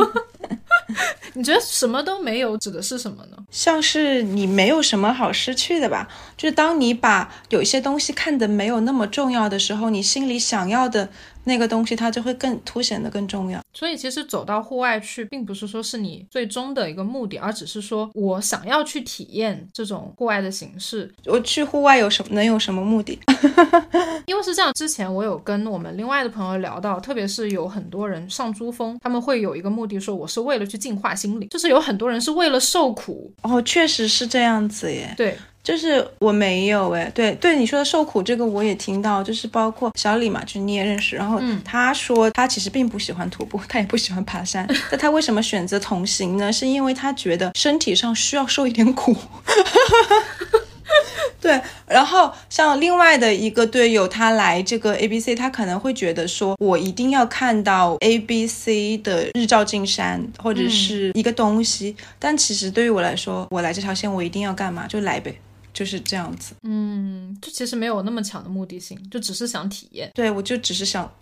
[1.34, 3.36] 你觉得什么都没有指的是什么呢？
[3.50, 6.08] 像是你没有什么好失去的吧？
[6.36, 11.08] 就是当你把有一些东西看得没有那么重要的时候，你心里想要的。
[11.46, 21.10] 那个东西它就会更凸显的更重要，所以其实走到户外去，并不是说是你最终的一个目的，而只是说我想要去体验这种户外的形式。
[21.24, 23.18] 我去户外有什么能有什么目的？
[24.26, 33.32] 因为是这样，之前我有跟我们另外的朋友聊到，特别是有很多人上珠峰，他们会有一个目的，说我是为了去净化心灵，就是有很多人是为了受苦。
[33.42, 35.14] 哦，确实是这样子耶。
[35.16, 35.38] 对。
[35.66, 46.52] 就是我没有哎，对对，你说的受苦这个我也听到，就是包括小李嘛，就是你也认识，然后他说他其实并不喜欢徒步，他也不喜欢爬山， 那他为什么选择同行呢？
[46.52, 49.16] 是因为他觉得身体上需要受一点苦。
[51.40, 64.86] 对，然后像另外的一个队友，他来这个 A B C，他可能会觉得说，我一定要看到 A B C 的日照金山或者是一个东西，但其实对于我来说，我来这条线，我一定要干嘛？
[64.86, 65.36] 就来呗。
[65.76, 70.10] 就是这样子，嗯，就其实没有那么强的目的性，就只是想体验。
[70.14, 71.12] 对，我就只是想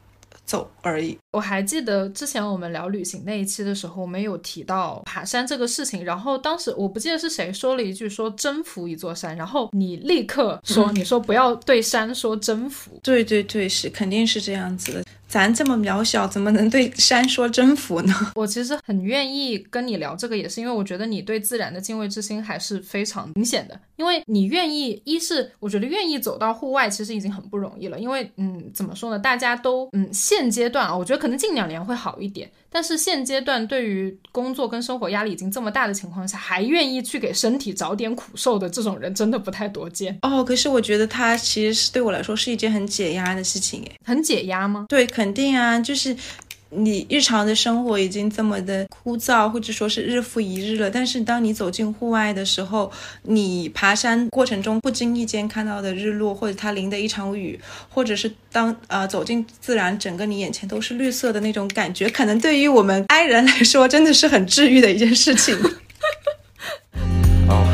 [0.46, 1.18] 走而已。
[1.34, 13.00] 我还记得之前我们聊旅行那一期的时候，我们有提到爬山这个事情，然后当时我不记得是谁说了一句说征服一座山，然后你立刻说 你说不要对山说征服。
[13.02, 15.04] 对对对，是肯定是这样子的。
[15.26, 18.14] 咱这么渺小，怎么能对山说征服呢？
[18.36, 23.76] 我其实很愿意跟你聊这个，也是因为我觉得你对自然的敬畏之心还是非常明显的。
[23.96, 27.98] 因为你愿意，一是我觉得愿意走到户外，其实已经很不容易了。
[27.98, 29.18] 因为，嗯，怎么说呢？
[29.18, 32.50] 大家都，嗯，现阶段啊，我觉得可能近两年会好一点。
[32.68, 40.44] 但是现阶段对于工作跟生活压力已经这么大的情况下，还愿意去给身体找点苦受的这种人，真的不太多见哦。
[40.44, 44.84] 可是我觉得他其实是对我来说是一件很解压的事情，诶，很解压吗？
[44.86, 46.14] 对，肯定啊，就是。
[46.76, 50.90] 你日常的生活已经这么的枯燥，或者说是日复一日了。
[50.90, 52.90] 但是当你走进户外的时候，
[53.22, 57.58] 你爬山过程中不经意间看到的日落，或者它淋的一场雨，
[57.88, 65.56] 或者是当呃走进自然，整个你眼前都是绿色的那种感觉，可能对于我们爱人来说，真的是很治愈的一件事情。
[67.48, 67.73] 我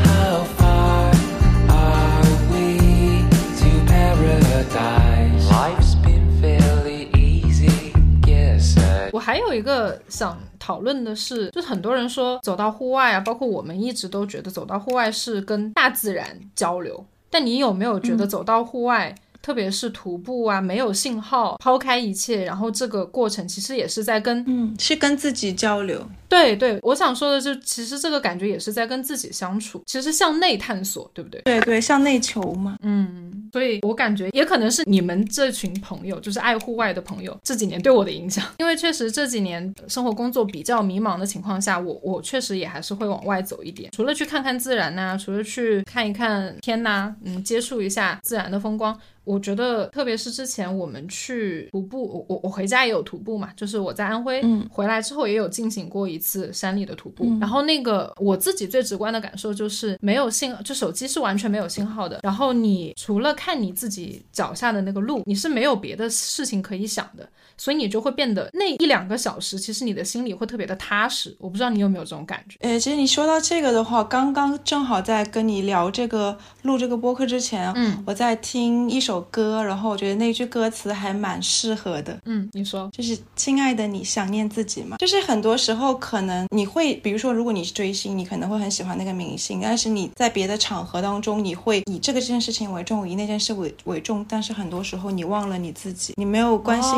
[9.21, 17.05] 还有一个想讨论的是，就是很多人说走到户外啊，包括我们一直都觉得走到户外是跟大自然交流。
[17.29, 26.05] 但你有没有觉得走到户外，特别是徒步啊，没有信号，抛开一切，然后这个过程其实也是在跟，嗯，是跟自己交流。
[26.29, 31.41] 对对，我想说的就其实这个感觉也是在跟自己相处，其实向内探索，对不对？
[31.41, 32.77] 对对，向内求嘛。
[32.83, 38.45] 嗯，所以我感觉也可能是你们这群朋友，就是爱户外的朋友，这几年对我的影响。
[38.59, 48.97] 因为确实这几年生活工作比较迷茫的情况下，我我确实也还是会往外走一点，除了去看看自然呐，除了去看一看天呐，嗯，接触一下自然的风光。
[49.23, 57.25] 我觉得，特别是之前我们去徒步，我我我回家也有徒步嘛，就是我在安徽嗯回来之后也有进行过一次山里的徒步。
[57.39, 62.19] 然后那个我自己最直观的感受就是没有信，就手机是完全没有信号的。
[62.23, 67.27] 然后你除了看你自己脚下的那个路，你是没有别的事情可以想的。
[67.57, 71.35] 所以你就会变得那一两个小时，其实你的心里会特别的踏实。
[71.37, 72.57] 我不知道你有没有这种感觉？
[72.61, 82.17] 诶，其实你说到这个的话，刚刚正好在跟你聊这个录这个播客之前，嗯，我在听一首歌，然后我觉得那句歌词还蛮适合的。
[82.25, 84.97] 嗯，你说，就是亲爱的，你想念自己吗？
[84.97, 96.91] 就是很多时候可能你会，比如说如果你是追星，你可能会很喜欢那个明星，但是你在别的场合当中，你会以这个这件事情为重，以那件事为为重，但是很多时候你忘了你自己，你没有关心。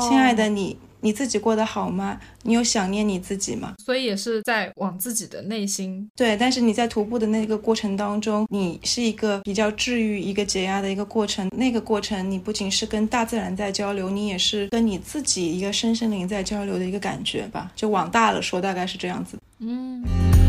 [0.00, 2.18] 亲爱的你，你自己过得好吗？
[2.42, 3.74] 你有想念你自己吗？
[3.84, 6.36] 所以也是在往自己的内心对。
[6.36, 11.48] 但是你在徒步的那个过程当中，你是一个比较治愈、一个解压的一个过程。
[11.56, 17.70] 那个过程，你不仅是跟大自然在交流，你也是跟你自己一个深深灵在交流的一个感觉吧。
[17.74, 19.38] 就往大了说，大概是这样子。
[19.60, 20.02] 嗯。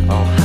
[0.08, 0.41] 最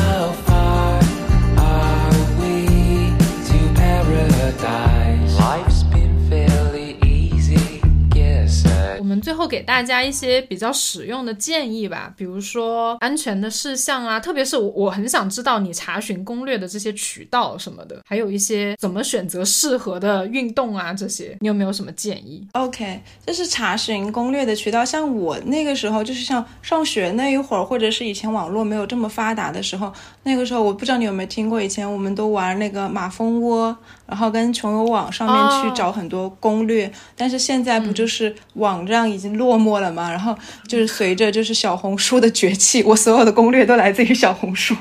[9.47, 24.84] 给大家一些比较实用的建议吧，比如说安全的事项啊，特别是我我很想知道你查询攻略的这些渠道什么的，还有一些怎么选择适合的运动啊这些，你有没有什么建议？OK，这是查询攻略的渠道。
[24.84, 29.92] 像我那个时候，就是像上学那一会儿，或者是以前网络没有这么发达的时候，
[30.22, 33.76] 那个时候我不知道你有没有听过，以前我们都玩那个马蜂窝。
[34.07, 40.11] 然后跟穷游网上面去找很多攻略，但是现在不就是网站已经落寞了吗？
[40.11, 40.36] 然后
[40.68, 44.74] 就是随着就是小红书的崛起， 我所有的攻略都来自于小红书。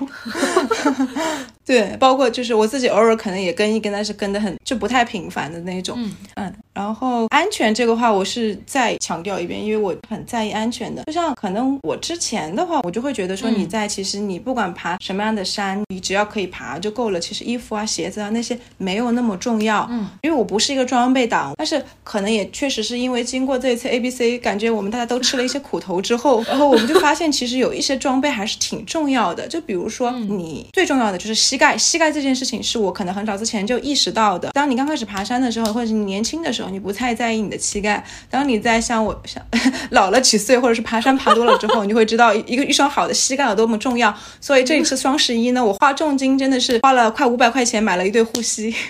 [1.65, 5.97] 对，包括就是我自己偶尔可能也跟一跟，但是跟的很就不太频繁的那种。
[6.36, 6.53] 嗯。
[6.76, 11.01] 然后安全这个话，我是再强调一遍，因为我很在意安全的。
[11.05, 17.19] 就像可能我之前的话，我就会觉得说你在其实你不管爬什么样的山，你只要可以爬就够了。
[17.19, 19.88] 其实衣服啊、鞋子啊那些没有那么重要。
[19.89, 29.47] 嗯，因为我不是一个装备党，但是可能也确实是因为经过这一次 A B C，感觉我们大家都吃了一些苦头之后， 然后我们就发现其实有一些装备还是挺重要的。
[29.47, 34.49] 就比如说你最重要的就是膝盖，膝盖这件事情是我可能很早之前就意识到的。
[34.51, 36.64] 当你刚开始爬山的时候，或者是你年轻的时候。
[36.70, 39.43] 你不太在意你的膝盖，当你在像我像
[39.91, 44.13] 老了几岁，或者是爬山爬多了之后，你就会知道一 个一双好的膝盖有多么重要。
[44.39, 48.74] 所以这一次双十一呢，我花重金真的是花了快五百块钱买了一对护膝。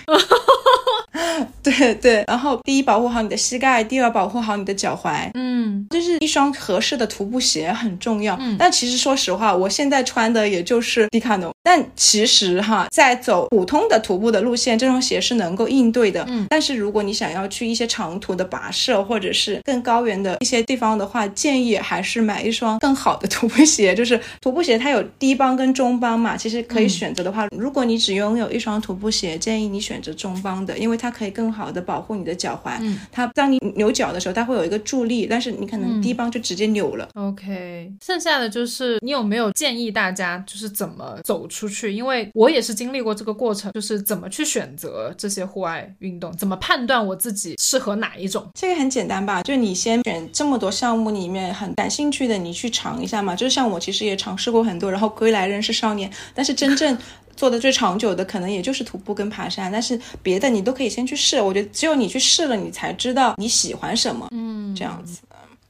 [1.62, 5.30] 对对，然后第一保护好你的膝盖，第二保护好你的脚踝。
[5.34, 8.36] 嗯，就是一双合适的徒步鞋很重要。
[8.40, 11.52] 嗯，但其实说实话，我现在穿的也就是迪卡侬。
[11.62, 16.24] 但其实哈，在走普通的徒步的路线，这双鞋是能够应对的。
[16.28, 23.94] 嗯，但是如果你想要去一些长途的跋涉，或者是更高原的一些地方的话，建议还是买一双更好的徒步鞋。
[23.94, 32.76] 就是徒步鞋它有低帮跟中帮嘛，其实可以选择的话，如果你只拥有一双徒步鞋，建议你选择中帮的，因为它可以更好的保护你的脚踝。
[32.80, 37.08] 嗯，它当你扭脚的时候，它会有一个助力，但是你可能低帮就直接扭了。
[37.14, 41.56] OK，剩下的就是你有没有建议大家就是怎么走出？
[41.56, 48.46] 出去，因为我也是经历过这个过程，就是怎么去选择这些户外运动，怎么判断我自己适合哪一种。
[48.54, 53.34] 这个很简单吧，就你先选这么多项目里面很感兴趣的，你去尝一下嘛。
[53.34, 56.96] 就像我其实也尝试过很多，然后归来仍是少年，但是真正
[57.34, 61.40] 做的最长久的可能也就是徒步跟爬山，但是别的你都可以先去试。
[61.40, 64.28] 我觉得只有你去试了，你才知道你喜欢什么。
[64.30, 65.20] 嗯，这样子。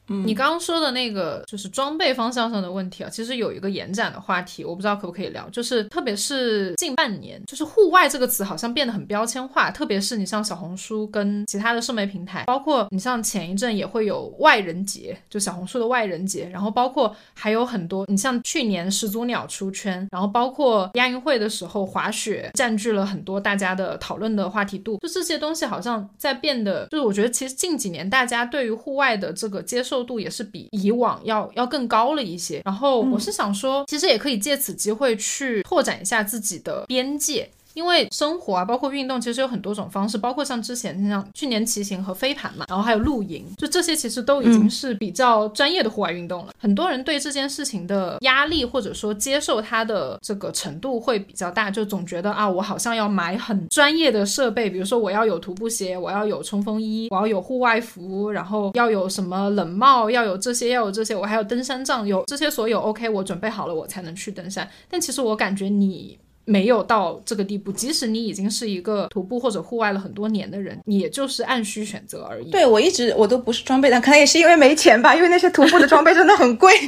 [0.09, 29.96] 你刚刚说的那个就是装备方向上的问题啊，其实有一个延展的话题，我不知道可不可以聊，就是特别是近半年，就是户外这个词好像变得很标签化，特别是你像小红书跟其他的社媒平台，包括你像前一阵也会有外人节，就小红书的外人节，然后包括还有很多，你像去年始祖鸟出圈，然后包括亚运会的时候滑雪占据了很多大家的讨论的话题度，就这些东西好像在变得，就是我觉得其实近几年大家对于户外的这个接受。
[30.03, 37.49] 度也是比以往要要更高了一些，然后我是想说，其实也可以借此机会去拓展一下自己的边界。
[37.77, 46.55] 因为生活啊，包括运动，其实有很多种方式，包括像之前像去年骑行和飞盘嘛，然后还有露营，就这些其实都已经是比较专业的户外运动了。
[46.59, 64.67] 很多人对这件事情的压力或者说接受它的这个程度会比较大，就总觉得啊，我好像要买很专业的设备，比如说我要有徒步鞋，我要有冲锋衣，我要有户外服，然后要有什么冷帽，要有这些，要有这些，我还有登山杖，有这些所有 OK，我准备好了，我才能去登山。
[64.89, 66.19] 但其实我感觉你。
[66.47, 72.51] 没有到这个地步，即使你已经是一个徒步或者户外了很多年的人，你也就是按需选择而已。
[72.51, 76.73] 对我一直我都不是装备党，可能也是因为没钱吧，因为那些徒步的装备真的很贵。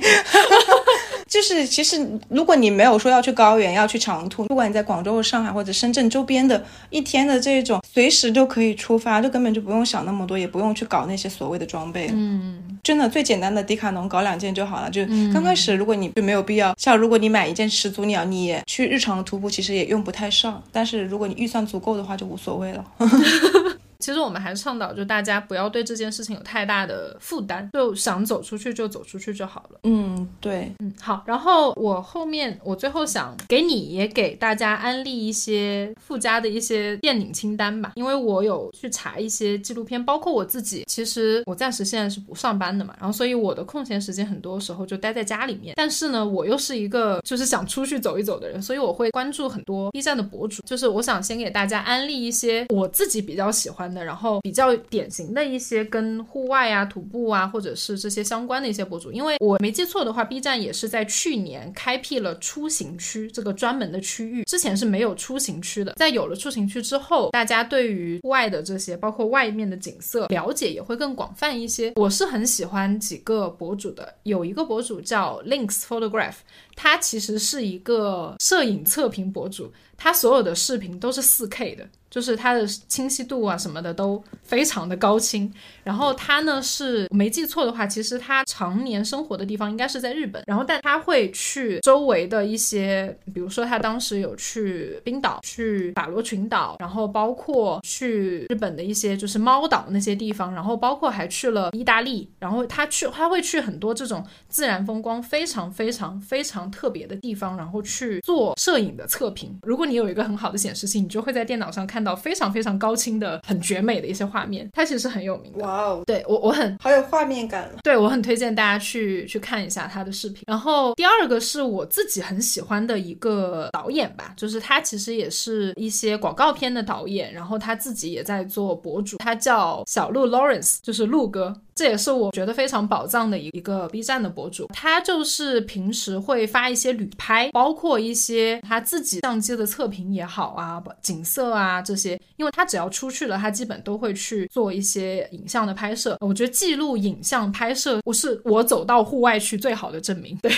[1.29, 12.09] 就是其实如果你没有说要去高原，要去长途，不管你在广州、上海或者深圳周边的一天的这种，随时都可以出发，就根本就不用想那么多，也不用去搞那些所谓的装备。
[12.12, 14.91] 嗯，真的最简单的迪卡侬搞两件就好了。
[14.91, 15.05] 就
[15.35, 19.49] 刚开始，如果你就没有必要，像如果你买一件始祖鸟，你去日常的徒步。
[19.59, 22.85] 其实也用不太上，但是如果你预算足够的话，就无所谓了。
[23.99, 29.80] 其实我们还是倡导，就大家不要对这件事情有太大的负担，就想走出去就走出去就好了。
[29.82, 31.24] 嗯，对，嗯，好。
[31.26, 40.84] 然后我后面我最后想给你也给大家安利一些附加的一些电影清单吧，因为我有去查一些纪录片，包括我自己。
[40.86, 45.74] 其实我暂时现在是不上班的嘛，然后所以我的空闲时间很多时候就待在家里面。
[45.76, 50.62] 但是呢，我又是一个就是想出去走一走的人，所以我会关注很多 B 站的博主。
[50.62, 54.05] 就是我想先给大家安利一些我自己比较喜欢的。
[54.05, 59.12] 然后比较典型的一些跟户外啊、徒步啊，或者是这些相关的一些博主。
[59.12, 65.93] 因为我没记错的话，B 站也是在去年开辟了出行区这个专门的区域，之前是没有出行区的。
[65.97, 71.93] 在有了出行区之后，大家对于户外的这些，包括外面的景色了解也会更广泛一些。
[71.97, 76.36] 我是很喜欢几个博主的，有一个博主叫 Links Photograph，
[76.74, 81.86] 他其实是一个摄影测评博主，他所有的视频都是四 K 的。
[82.11, 85.53] 就是它的清晰度啊什么的都非常的高清，
[85.84, 109.55] 然后他呢是没记错的话，其实他常年生活的地方应该是在日本，然后但他会去周围的一些，比如说他当时有去冰岛、去法罗群岛，然后包括去日本的一些就是猫岛那些地方，然后包括还去了意大利，然后他去他会去很多这种自然风光非常非常非常特别的地方，然后去做摄影的测评。
[109.62, 111.99] 如果你有一个很好的显示器，你就会在电脑上看。
[111.99, 115.64] 到非常非常高清的、很绝美的一些画面，它其实很有名的。
[115.64, 120.45] 哇哦，对我我很好有画面感对我很推荐大家去去看一下他的视频。
[120.47, 131.61] 然后第二个是我自己很喜欢的一个导演吧，就是他其实也是一些广告片的导演，然后他自己也在做博主，他叫小鹿 Lawrence，就是鹿哥。
[131.79, 146.16] 这也是我觉得非常宝藏的一一个 B 站的博主，他就是平时会发一些旅拍，包括一些他自己相机的测评也好啊，景色啊这些，因为他只要出去了，他基本都会去做一些影像的拍摄。
[146.18, 150.37] 我觉得记录影像拍摄，不是我走到户外去最好的证明。
[150.43, 150.51] 对。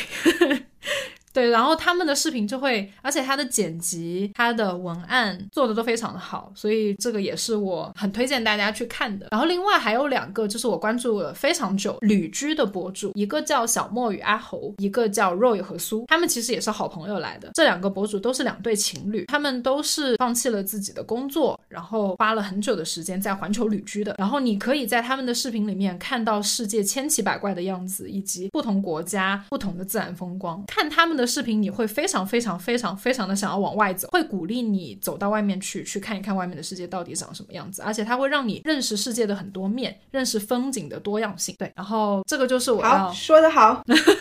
[1.33, 9.29] 对，然后他们的视频就会，而且他的剪辑、他的文案做的都非常的好，所以这个也是我很推荐大家去看的。
[9.31, 17.51] 然后另外还有两个，就是我关注了非常久旅居的博主，一个叫小莫与阿猴，一个叫 Roy 和苏，他们其实也是好朋友来的。
[17.55, 24.15] 这两个博主都是两对情侣，他们都是放弃了自己的工作，然后花了很久的时间在环球旅居的。
[24.19, 30.63] 然后你可以在他们的视频里面看到世界千奇百怪的样子，以及不同国家不同的自然风光。
[30.67, 41.55] 看他们的视频，你会非常非常非常非常的想要往外走，会鼓励你走到外面去，去看一看外面的世界到底长什么样子，而且它会让你认识世界的很多面，认识风景的多样性。
[41.59, 43.83] 对，然后这个就是我要说的好。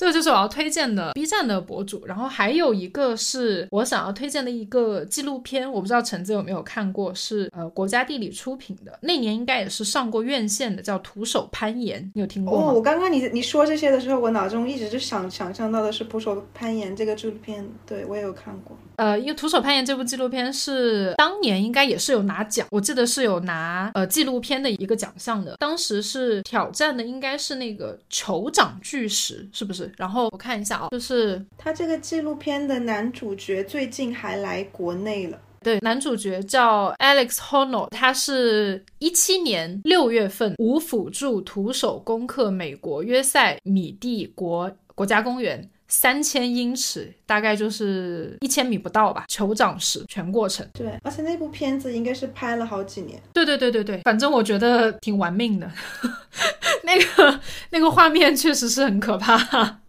[0.00, 12.72] 这个就是我要推荐的 B 站的博主，然后还有一个是我想要推荐的一个纪录片，我不知道橙子有没有看过，是呃国家地理出品的，那年应该也是上过院线的，叫《徒手攀岩》，你有听过吗？
[12.72, 18.74] 我刚刚你你说这些的时候，我脑中一直就想想象到的是《徒手攀岩》这个纪录片，对我也有看过。
[19.00, 29.90] 呃，因为《徒手攀岩》这部纪录片是当年应该也是有拿奖，我记得是有拿呃纪录片的一个奖项的，当时是挑战的应该是那个酋长巨石，是不是？
[29.96, 35.38] 然后我看一下啊，就是他这个纪录片的男主角最近还来国内了。
[35.62, 50.66] 对，男主角叫 Alex Honnold，他是一七年六月份无辅助徒手攻克美国约塞米蒂国国家公园三千英尺，大概就是一千米不到吧，酋长石全过程。
[50.72, 53.20] 对，而且那部片子应该是拍了好几年。
[53.34, 55.70] 对对对对对，反正我觉得挺玩命的。
[56.84, 59.80] 那个那个画面确实是很可怕。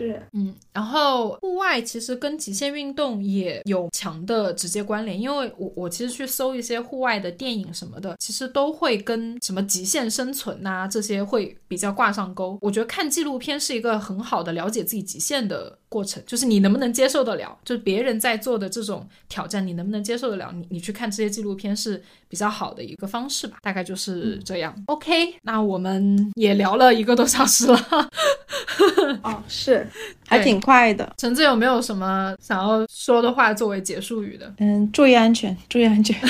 [0.00, 12.58] 是，嗯，然后户外其实跟极限运动也有强的直接关联，因为我我其实去搜一些户外的电影什么的，其实都会跟什么极限生存呐这些会比较挂上钩。
[12.62, 20.50] 我觉得看纪录片是一个很好的了解自己极限的过程，就是你能不能接受得了，就是别人在做的这种挑战，你能不能接受得了？
[20.54, 24.74] 你你去看这些纪录片是比较好的一个方式吧，大概就是这样。
[24.86, 28.08] OK，那我们也聊了一个多小时了。
[29.22, 29.86] 哦，是，
[30.26, 31.12] 还挺快的。
[31.16, 34.52] 橙子有没有什么想要说的话作为结束语的？
[34.58, 36.16] 嗯，注意安全， 注意安全。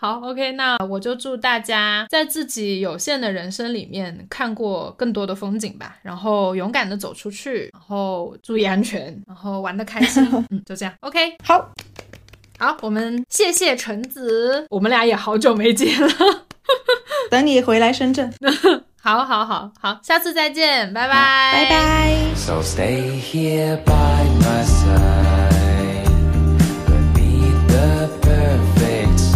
[0.00, 10.24] 好，OK，那我就祝大家在自己有限的人生里面看过更多的风景吧，然后勇敢的走出去，然后注意安全，然后玩的开心。
[10.50, 11.68] 嗯，就这样，OK，好，
[12.60, 16.08] 好，我们谢谢橙子，我们俩也好久没见了，
[17.30, 18.32] 等你回来深圳。
[19.00, 22.14] 好，好，好，好，下次再见，拜拜，拜拜。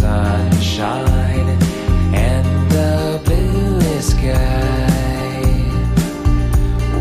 [0.03, 1.57] Sunshine
[2.13, 4.35] and the blue sky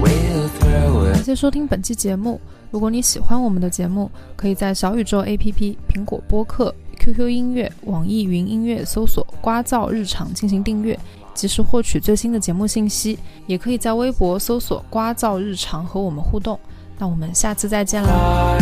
[0.01, 1.15] will throw it.
[1.15, 2.41] 感谢收听本期节目。
[2.71, 6.73] 如果你喜欢我们的节目，可以在小宇宙 APP、苹果播客、
[7.05, 10.97] QQ 音乐、网易云音乐搜索“瓜噪日常”进行订阅。
[11.35, 16.61] 及时获取最新的节目信息，也可以在微博搜索“瓜噪日常”和我们互动。
[16.99, 18.57] 那我们下次再见啦！